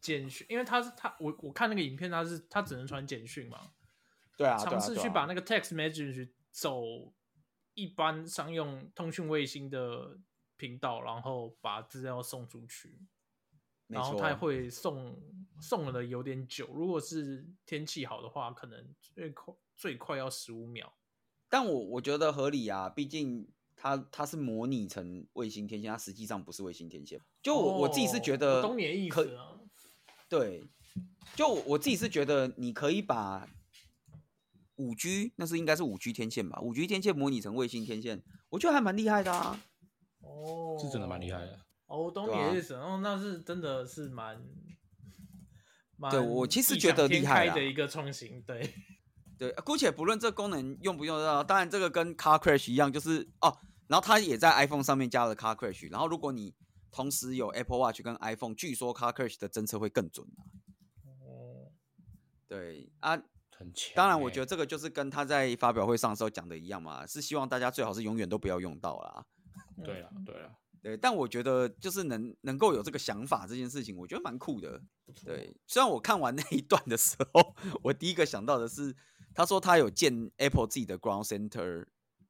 [0.00, 3.72] 简讯，因为他是他我我看那个影片，他是他只能传简讯嘛。
[4.36, 6.28] 对啊，尝试去把那个 text message
[6.58, 7.12] 走
[7.74, 10.18] 一般商用通讯卫星的
[10.56, 12.98] 频道，然后把资料送出去。
[13.88, 15.16] 然后它会送
[15.60, 20.92] 送了的有点久，如果是天气好的话，可能最快最快要十五秒。
[21.48, 23.46] 但我我觉得合理啊，毕竟
[23.76, 27.20] 它它是模拟成卫星天线，它实际上不是卫星天线。
[27.42, 29.60] 就我、哦、我自己是觉得，懂你的意思啊。
[30.28, 30.68] 对，
[31.36, 33.48] 就我自己是觉得，你可以把
[34.76, 39.60] 五 G 那是应该是五 G 天线吧，五 G 天线模拟成卫星天线，我觉得还蛮厉害的啊。
[40.20, 41.60] 哦，是真的蛮厉害的。
[41.86, 44.42] 哦，我懂你的意思，哦，那是真的是蛮，
[45.96, 48.74] 蛮对我其实觉得厉害的一个创新，对，
[49.38, 53.56] 对，姑且不论这功能用不用得到，当然这个跟 Car Crash 一样，就是哦，
[53.86, 56.54] 然后它也在 iPhone 上面加了 Car Crash，然后如果你
[56.90, 60.42] 同时有 Apple Watch 跟 iPhone，据说 Car Crash 的侦测会更准啊。
[61.20, 61.70] 哦，
[62.48, 63.16] 对啊，
[63.58, 63.92] 很强。
[63.94, 69.26] 当然，我觉得这个就是跟他在发表会上的时候讲的一样嘛，是希望大家最好是永远都不要用到啦。
[69.84, 70.50] 对啊，对啊。
[70.82, 74.80] 对，但我觉得就是能能够有这个想法这件事情，我觉得蛮酷的。
[75.24, 78.94] 对，虽然我看完那一段的时候， 我第一个想到的是，
[79.34, 81.86] 他说他有建 Apple 自己的 Ground Center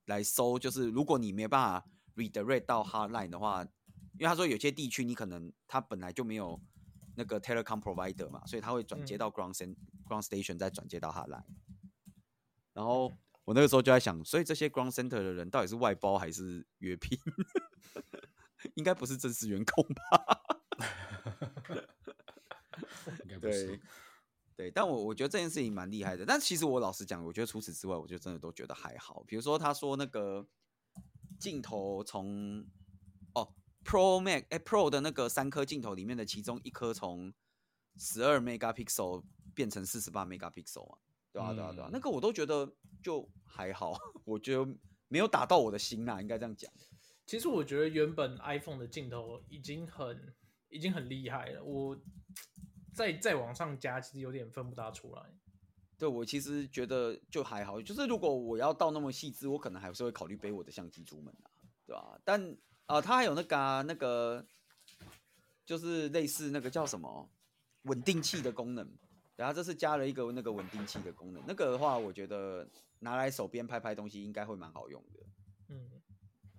[0.06, 3.62] 来搜，就是如果你没办法 redirect 到 Hardline 的话，
[4.14, 6.58] 因为他说有些地区你可能他本来就没有
[7.16, 11.42] 那个 Telecom Provider 嘛，所以他会转接到 Ground Center、嗯、Ground Station 再转接到 Hotline。
[12.72, 13.12] 然后
[13.44, 17.18] 我那个时候就在想，所以这些 Ground Center 的人到底是外包还是约聘？
[18.74, 20.40] 应该不是正式员工吧？
[23.24, 23.66] 应该不是。
[23.66, 23.80] 对，
[24.56, 26.24] 对，但我我觉得这件事情蛮厉害的。
[26.26, 29.22] 但其实我老实讲，我觉得除此之外，我就真的都觉得还好。
[29.26, 30.46] 比如说，他说那个
[31.38, 32.64] 镜头从哦
[33.86, 37.32] Pro Max 哎 Pro 的那个三颗镜头里面的其中一颗从
[37.96, 39.22] 十二 megapixel
[39.54, 40.98] 变成四十八 megapixel 啊，
[41.32, 42.70] 对啊，对啊，对啊，那个我都觉得
[43.02, 44.66] 就还好， 我觉得
[45.08, 46.70] 没有打到我的心呐，应该这样讲。
[47.26, 50.34] 其实我觉得原本 iPhone 的镜头已经很
[50.68, 51.96] 已经很厉害了，我
[52.92, 55.22] 再再往上加，其实有点分不大出来。
[55.98, 61.50] 对，我其实觉得就还好，就是如果我要到那么细致，我可能还是会考虑背我的相机出门啊，
[61.86, 62.20] 对吧？
[62.24, 62.56] 但
[62.86, 64.44] 啊、呃，它还有那个、啊、那个，
[65.64, 67.28] 就是类似那个叫什么
[67.82, 68.88] 稳定器的功能，
[69.36, 72.68] 然后这是加了一个那个稳定器的功能，那个的话，我觉得
[73.00, 75.20] 拿来手边拍拍东西应该会蛮好用的。
[75.68, 75.90] 嗯，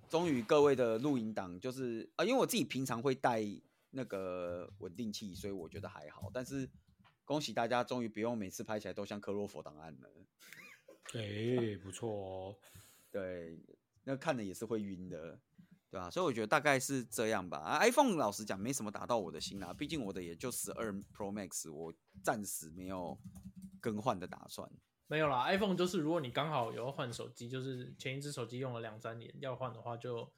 [0.10, 3.44] 终于各位的录影档就是啊、呃，因为我自己平常会带
[3.90, 6.70] 那个稳定器，所以我觉得还好，但是。
[7.28, 10.10] 恭喜大家，终于不用每次拍起来都像科洛佛档案了。
[11.14, 12.56] 哎、欸，不错哦。
[13.12, 13.60] 对，
[14.06, 15.38] 那看的也是会晕的，
[15.90, 16.10] 对啊？
[16.10, 17.58] 所以我觉得大概是这样吧。
[17.60, 23.18] 啊，iPhone 老实讲没什么打到我的心啊，毕竟我的也就十二 Pro Max，我暂时没有
[23.80, 24.70] 更换的打算。
[25.08, 30.34] 没有啦，iPhone 就是如果你刚好有要换手机，就是前一只手机用了两三年，要换的话就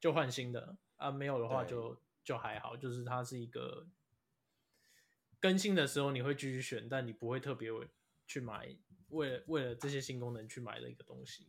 [0.00, 3.86] 就换新的啊，没有的话就就还好，就是它是一个。
[5.40, 7.68] 更新的时候你会继续选，但你不会特别
[8.26, 8.74] 去买，
[9.08, 11.46] 为了为了这些新功能去买的一个东西。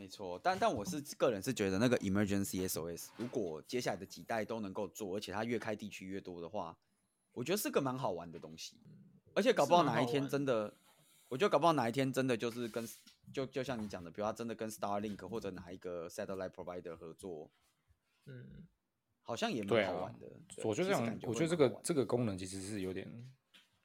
[0.00, 6.74] 没错，但但我是个人是觉得那个 Emergency SOS，如果接下来的几代都能够做，而且它越开地区越多的话，
[7.32, 8.78] 我觉得是个蛮好玩的东西。
[9.34, 10.72] 而且搞不好哪一天真的，
[11.28, 12.88] 我觉得搞不好哪一天真的就是跟
[13.32, 17.50] 就就像你讲的，比如他真的跟 Starlink 或者哪一个 Satellite Provider 合作，
[18.24, 18.66] 嗯。
[19.22, 20.26] 好像也蛮好玩的，
[20.64, 23.06] 我觉得这样，我觉得这个这个功能其实是有点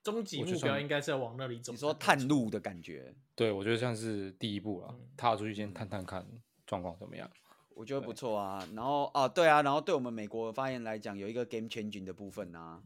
[0.06, 1.72] 终极目标，应该是要往那里走。
[1.72, 6.24] 你说探路的感觉，对，我觉得像是第一步了，踏出去先探探看
[6.68, 7.28] 状况怎么样。
[7.72, 8.64] 我觉得不错啊。
[8.76, 12.84] 然后啊，对啊，然后对我们美国发言来讲，有一个 game changing 的部分啊。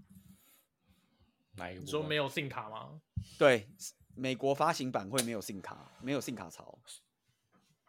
[1.57, 1.81] 哪一个？
[1.81, 3.01] 你说没有 SIM 卡吗？
[3.37, 3.67] 对，
[4.15, 6.79] 美国发行版会没有 SIM 卡，没有 SIM 卡槽，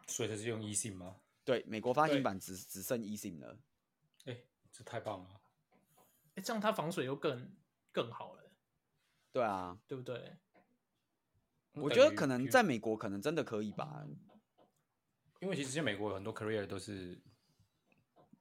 [0.07, 1.15] 所以它是用 eSIM 吗？
[1.45, 3.57] 对，美国发行版只只剩 eSIM 了。
[4.73, 5.41] 这太棒了！
[6.35, 7.49] 哎，这样它防水又更
[7.91, 8.40] 更好了。
[9.31, 10.37] 对啊，对不对？
[11.73, 14.05] 我觉得可能在美国可能真的可以吧，
[15.39, 17.21] 因为其实现在美国有很多 carrier 都是，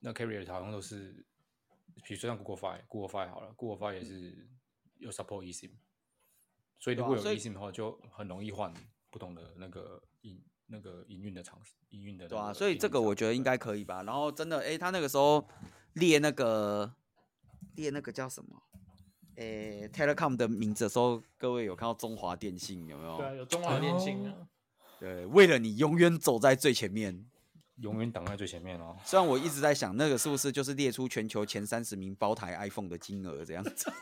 [0.01, 1.25] 那 carrier 好像都是，
[2.05, 4.49] 比如说像 Google Fi，Google Fi 好了，Google Fi 也是
[4.99, 5.73] 有 support eSIM，
[6.79, 8.75] 所以如果有 eSIM 的话，就很容易换
[9.11, 11.61] 不同的那个营那个营运的场
[11.91, 12.29] 营运的。
[12.29, 14.03] 对啊，所以这个我觉得应该可以吧。
[14.03, 15.49] 然后真的，哎，他那个时候。
[15.95, 16.95] 列那个
[17.75, 18.63] 列那个叫什么？
[19.41, 23.17] 诶、欸、Telecom 的名字的时候，各位有看到中华电信有没有？
[23.17, 24.47] 对啊，有中华电信啊。
[24.99, 27.25] 对，为了你永远走在最前面，
[27.77, 28.95] 永远挡在最前面哦。
[29.03, 33.91] 虽然我一直在想，那个是不是就是列出全球前三十名包台 iPhone 的金额这样子？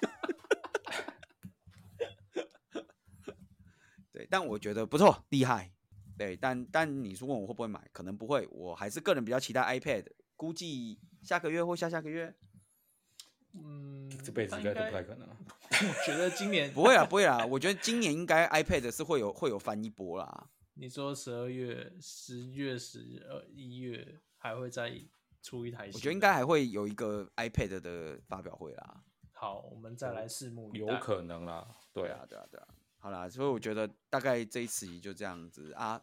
[4.13, 5.71] 对，但我觉得不错，厉害。
[6.17, 8.45] 对，但但你说问我会不会买，可能不会。
[8.51, 10.99] 我还是个人比较期待 iPad，估计。
[11.21, 12.33] 下个月或下下个月，
[13.55, 15.29] 嗯，这辈子应该都不太可能。
[15.29, 17.45] 我觉得今年 不会啦，不会啦。
[17.47, 20.51] 我觉得今年应该 iPad 是会有会有翻一波啦。
[20.75, 24.93] 你说十二月、十月、十二、一月还会再
[25.43, 25.87] 出一台？
[25.93, 29.03] 我觉得应该还会有一个 iPad 的发表会啦。
[29.33, 30.93] 好，我们再来拭目以待。
[30.93, 31.67] 有可能啦。
[31.93, 32.69] 对啊，对啊，对啊。
[32.99, 36.01] 好啦，所以我觉得大概这一次就这样子啊。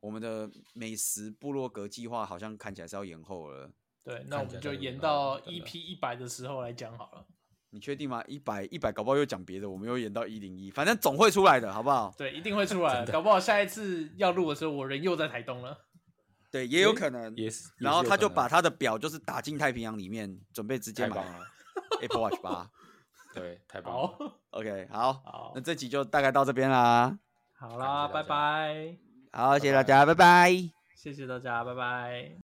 [0.00, 3.70] 我们的美食部落格计划好像看起来是要延后了。
[4.04, 7.24] 对，那我们就延到 EP 一百的时候来讲好了。
[7.70, 8.22] 你确定吗？
[8.26, 12.12] 一百一百，搞不好又讲别的，我们又延到一零一，反正总会出来的，好不好？
[12.18, 15.78] 对，一定会出来的，搞不好下一次要录的时候，我人又在台东了。
[16.52, 17.34] 对，也有可能。
[17.34, 17.70] 也是。
[17.78, 21.24] 然后他就把他的表就是打进太平洋里面，准备直接买
[22.02, 22.70] Apple Watch 八。
[23.32, 24.06] 对，太棒了。
[24.06, 27.18] 好，OK，好，好，那这集就大概到这边啦。
[27.58, 28.98] 好啦，拜拜。
[29.32, 30.50] 好，谢谢大家，拜拜。
[30.94, 32.41] 谢谢大家，拜拜。